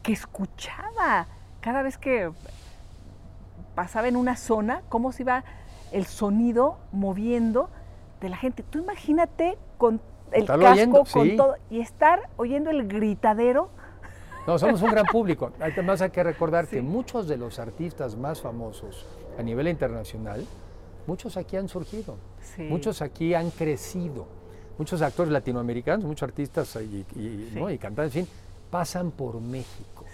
[0.02, 1.26] que escuchaba
[1.60, 2.30] cada vez que
[3.74, 5.44] pasaba en una zona, cómo se iba
[5.92, 7.70] el sonido moviendo
[8.20, 8.62] de la gente.
[8.62, 10.00] Tú imagínate con
[10.32, 13.68] el casco, con todo, y estar oyendo el gritadero.
[14.46, 15.52] No, somos un gran público.
[15.60, 19.06] Además hay que recordar que muchos de los artistas más famosos
[19.38, 20.44] a nivel internacional,
[21.06, 22.16] muchos aquí han surgido,
[22.58, 24.26] muchos aquí han crecido,
[24.78, 28.34] muchos actores latinoamericanos, muchos artistas y, y cantantes, en fin,
[28.72, 30.06] pasan por México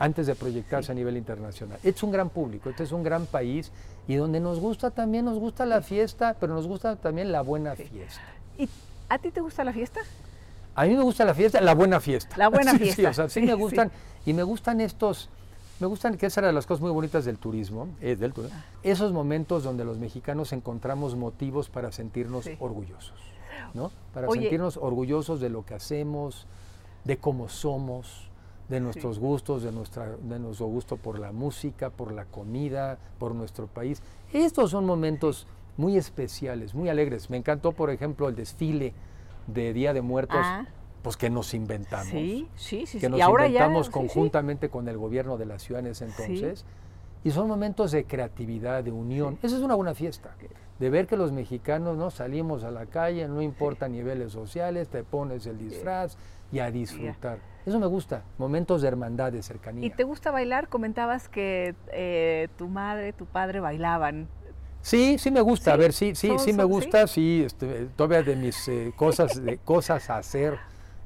[0.00, 1.78] antes de proyectarse a nivel internacional.
[1.84, 3.70] es un gran público, este es un gran país
[4.08, 7.76] y donde nos gusta también, nos gusta la fiesta, pero nos gusta también la buena
[7.76, 8.20] fiesta.
[8.58, 8.68] ¿Y
[9.08, 10.00] a ti te gusta la fiesta?
[10.74, 12.36] A mí me gusta la fiesta, la buena fiesta.
[12.36, 12.96] La buena fiesta.
[12.96, 13.92] Sí, o sea, sí, me gustan
[14.26, 15.28] y me gustan estos,
[15.78, 18.56] me gustan, que esa era de las cosas muy bonitas del turismo, es del turismo,
[18.58, 18.64] ah.
[18.82, 23.20] esos momentos donde los mexicanos encontramos motivos para sentirnos orgullosos,
[23.72, 23.92] ¿no?
[24.12, 26.48] Para sentirnos orgullosos de lo que hacemos,
[27.04, 28.30] de cómo somos,
[28.70, 33.34] de nuestros gustos, de, nuestra, de nuestro gusto por la música, por la comida, por
[33.34, 34.00] nuestro país.
[34.32, 35.46] Estos son momentos
[35.76, 37.30] muy especiales, muy alegres.
[37.30, 38.94] Me encantó, por ejemplo, el desfile
[39.48, 40.38] de Día de Muertos.
[40.40, 40.66] Ah.
[41.02, 42.08] Pues que nos inventamos.
[42.08, 42.98] Sí, sí, sí.
[42.98, 46.64] Que nos inventamos conjuntamente con el gobierno de la ciudad en ese entonces.
[47.24, 49.38] Y son momentos de creatividad, de unión.
[49.42, 50.30] Esa es una buena fiesta.
[50.78, 55.02] De ver que los mexicanos no salimos a la calle, no importa niveles sociales, te
[55.02, 56.16] pones el disfraz
[56.52, 57.38] y a disfrutar.
[57.66, 59.86] Eso me gusta, momentos de hermandad, de cercanía.
[59.86, 60.68] ¿Y te gusta bailar?
[60.68, 64.28] Comentabas que eh, tu madre, tu padre bailaban.
[64.80, 68.34] Sí, sí me gusta, a ver, sí, sí, sí me gusta, sí, este, todavía de
[68.34, 70.58] mis eh, cosas, de cosas a hacer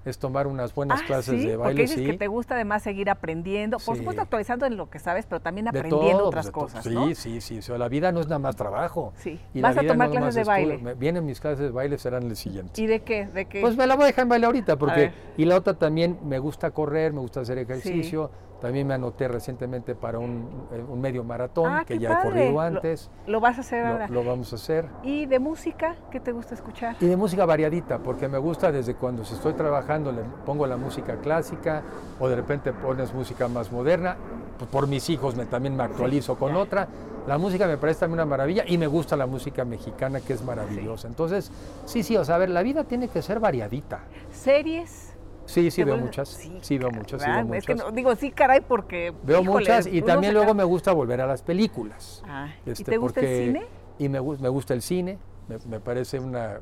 [0.05, 1.82] es tomar unas buenas ah, clases de baile.
[1.82, 5.26] Porque dices que te gusta además seguir aprendiendo, por supuesto actualizando en lo que sabes,
[5.26, 6.84] pero también aprendiendo otras cosas.
[6.84, 9.12] Sí, sí, sí, o la vida no es nada más trabajo.
[9.16, 9.40] Sí.
[9.55, 10.94] ¿Vas a tomar clases de baile?
[10.94, 12.80] vienen mis clases de baile, serán el siguiente.
[12.80, 13.26] ¿Y de qué?
[13.26, 13.61] ¿De qué?
[13.61, 16.38] Pues me la voy a dejar en baile ahorita, porque, y la otra también me
[16.38, 18.30] gusta correr, me gusta hacer ejercicio.
[18.64, 23.10] También me anoté recientemente para un, eh, medio maratón ah, que ya he corrido antes.
[23.26, 24.08] ¿Lo, vas a hacer ahora?
[24.08, 24.86] Lo vamos a hacer.
[25.02, 25.96] ¿Y de música?
[26.10, 26.96] ¿Qué te gusta escuchar?
[26.98, 30.78] Y de música variadita, porque me gusta desde cuando si estoy trabajando le pongo la
[30.78, 31.82] música clásica
[32.18, 34.16] o de repente pones música más moderna.
[34.56, 36.88] Pues por mis hijos me, también me actualizo con otra.
[37.26, 40.42] La música me parece también una maravilla y me gusta la música mexicana que es
[40.42, 41.06] maravillosa.
[41.06, 41.50] Entonces,
[41.84, 44.04] sí, sí, o sea, a ver, la vida tiene que ser variadita.
[44.32, 45.13] ¿Series?
[45.47, 46.28] Sí, sí veo muchas.
[46.61, 47.59] Sí, veo muchas, sí veo muchas.
[47.59, 49.12] Es que no, digo, sí, caray, porque...
[49.22, 52.22] Veo muchas y también luego me gusta volver a las películas.
[52.26, 53.66] Ah, ¿Y este, te gusta el cine?
[53.99, 55.18] Y me, me gusta el cine,
[55.68, 56.59] me, parece una,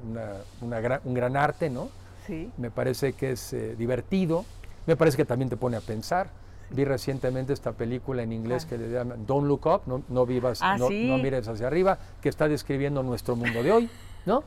[0.61, 1.89] una, un gran arte, ¿no?
[2.26, 2.51] Sí.
[2.57, 4.45] Me parece que es eh, divertido,
[4.87, 6.30] me parece que también te pone a pensar.
[6.70, 10.61] Vi recientemente esta película en inglés que le llaman Don't Look Up, no, no vivas,
[10.62, 13.91] ah, no, no, mires hacia arriba, que está describiendo nuestro mundo de hoy,
[14.24, 14.43] ¿no?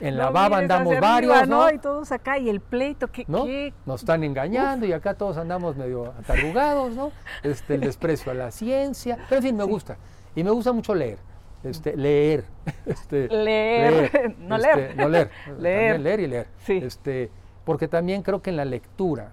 [0.00, 1.70] En la baba andamos varios, ¿no?
[1.70, 3.24] Y todos acá, y el pleito, ¿qué?
[3.26, 3.46] ¿no?
[3.86, 7.12] Nos están engañando y acá todos andamos medio atarugados, ¿no?
[7.42, 9.96] Este, el desprecio a la ciencia, pero en fin, me gusta.
[10.34, 11.18] Y me gusta mucho leer.
[11.64, 12.44] Este, leer.
[12.86, 14.34] Este, leer.
[14.38, 14.94] no este, leer.
[14.96, 15.30] No leer.
[15.58, 16.00] leer.
[16.00, 16.46] leer y leer.
[16.68, 17.30] Este,
[17.64, 19.32] porque también creo que en la lectura,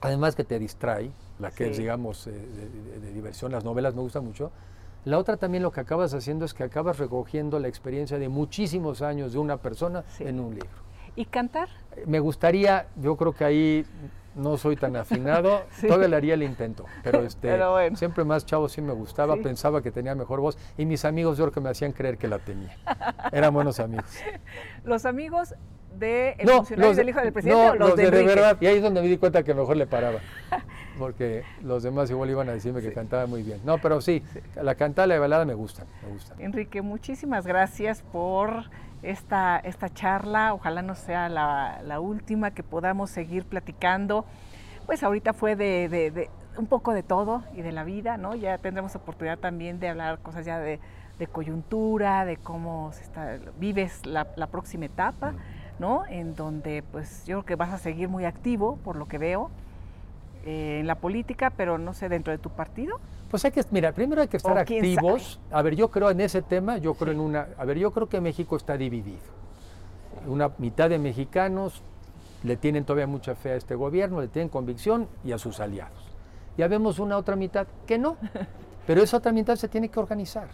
[0.00, 4.24] además que te distrae, la que es, digamos, eh, de, diversión, las novelas me gustan
[4.24, 4.52] mucho,
[5.04, 9.02] la otra también lo que acabas haciendo es que acabas recogiendo la experiencia de muchísimos
[9.02, 10.68] años de una persona en un libro.
[11.16, 11.68] ¿Y cantar?
[12.06, 13.86] Me gustaría, yo creo que ahí
[14.40, 17.58] no soy tan afinado, todavía le haría el intento, pero, este,
[17.94, 21.44] siempre más chavo sí me gustaba, pensaba que tenía mejor voz y mis amigos yo
[21.44, 22.76] creo que me hacían creer que la tenía.
[23.32, 24.10] Eran buenos amigos.
[24.84, 25.54] Los amigos
[25.98, 28.82] de el funcionario del hijo del presidente no, los, de, de, verdad, y ahí es
[28.82, 30.20] donde me di cuenta que mejor le paraba.
[30.98, 33.60] Porque los demás igual iban a decirme que cantaba muy bien.
[33.64, 34.22] No, pero sí,
[34.60, 36.40] la cantada la balada me gustan, me gustan.
[36.40, 38.64] Enrique, muchísimas gracias por
[39.02, 40.54] esta, esta charla.
[40.54, 44.24] Ojalá no sea la, última, que podamos seguir platicando.
[44.86, 48.34] Pues ahorita fue de, un poco de todo y de la vida, ¿no?
[48.34, 50.80] Ya tendremos oportunidad también de hablar cosas ya de,
[51.32, 55.34] coyuntura, de cómo se está, vives la, próxima etapa,
[55.78, 56.04] ¿no?
[56.06, 59.50] En donde pues yo creo que vas a seguir muy activo, por lo que veo,
[60.46, 62.98] eh, en la política, pero no sé, dentro de tu partido.
[63.30, 65.38] Pues hay que, mira, primero hay que estar activos.
[65.52, 68.08] A ver, yo creo en ese tema, yo creo en una, a ver, yo creo
[68.08, 69.20] que México está dividido.
[70.26, 71.82] Una mitad de mexicanos
[72.42, 76.10] le tienen todavía mucha fe a este gobierno, le tienen convicción y a sus aliados.
[76.58, 78.16] Ya vemos una otra mitad que no,
[78.86, 80.48] pero esa otra mitad se tiene que organizar,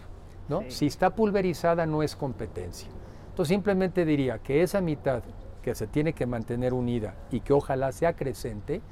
[0.49, 0.63] ¿no?
[0.69, 2.89] Si está pulverizada no es competencia.
[3.31, 5.23] Entonces simplemente diría que esa mitad
[5.63, 8.83] que se tiene que mantener unida y que ojalá sea creciente,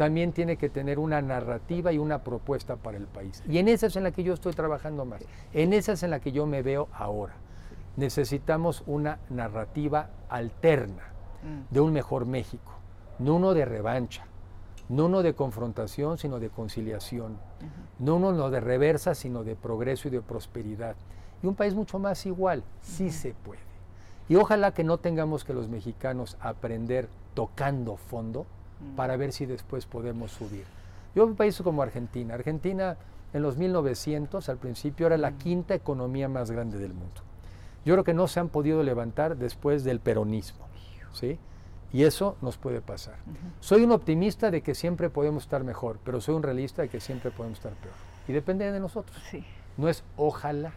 [0.00, 3.42] también tiene que tener una narrativa y una propuesta para el país.
[3.46, 5.22] Y en esa es en la que yo estoy trabajando más.
[5.52, 7.34] En esa es en la que yo me veo ahora.
[7.98, 11.02] Necesitamos una narrativa alterna
[11.42, 11.74] mm.
[11.74, 12.72] de un mejor México,
[13.18, 14.24] no uno de revancha,
[14.88, 17.36] no uno de confrontación, sino de conciliación,
[17.98, 20.96] no uno de reversa, sino de progreso y de prosperidad.
[21.42, 23.60] Y un país mucho más igual, sí se puede.
[24.30, 28.46] Y ojalá que no tengamos que los mexicanos aprender tocando fondo,
[28.96, 30.64] para ver si después podemos subir.
[31.14, 32.34] Yo un país como Argentina.
[32.34, 32.96] Argentina
[33.32, 37.22] en los 1900 al principio era la quinta economía más grande del mundo.
[37.84, 40.66] Yo creo que no se han podido levantar después del peronismo,
[41.12, 41.38] ¿sí?
[41.92, 43.16] Y eso nos puede pasar.
[43.58, 47.00] Soy un optimista de que siempre podemos estar mejor, pero soy un realista de que
[47.00, 47.94] siempre podemos estar peor.
[48.28, 49.20] Y depende de nosotros.
[49.30, 49.44] Sí.
[49.76, 50.72] No es ojalá.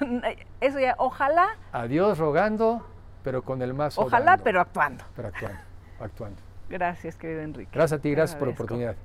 [0.60, 1.56] eso ya, ojalá.
[1.72, 2.84] Adiós rogando,
[3.22, 3.96] pero con el más.
[3.96, 5.04] Ojalá, pero actuando.
[5.16, 5.60] Pero actuando,
[6.00, 6.42] actuando.
[6.68, 7.70] Gracias, querido Enrique.
[7.72, 8.96] Gracias a ti, gracias por la oportunidad.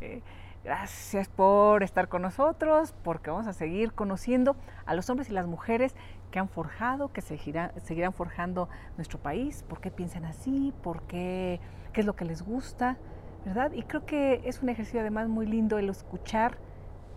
[0.63, 4.55] gracias por estar con nosotros, porque vamos a seguir conociendo
[4.85, 5.95] a los hombres y las mujeres
[6.31, 11.59] que han forjado, que seguirán, seguirán forjando nuestro país, por qué piensan así, por qué,
[11.93, 12.97] qué es lo que les gusta,
[13.45, 13.71] ¿verdad?
[13.73, 16.57] Y creo que es un ejercicio además muy lindo el escuchar,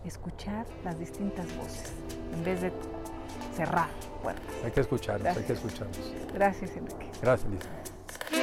[0.05, 1.93] escuchar las distintas voces,
[2.33, 2.71] en vez de
[3.55, 3.89] cerrar
[4.21, 4.45] puertas.
[4.63, 6.13] Hay que escucharnos, hay que escucharnos.
[6.33, 7.09] Gracias, Enrique.
[7.21, 8.42] Gracias, Lisa.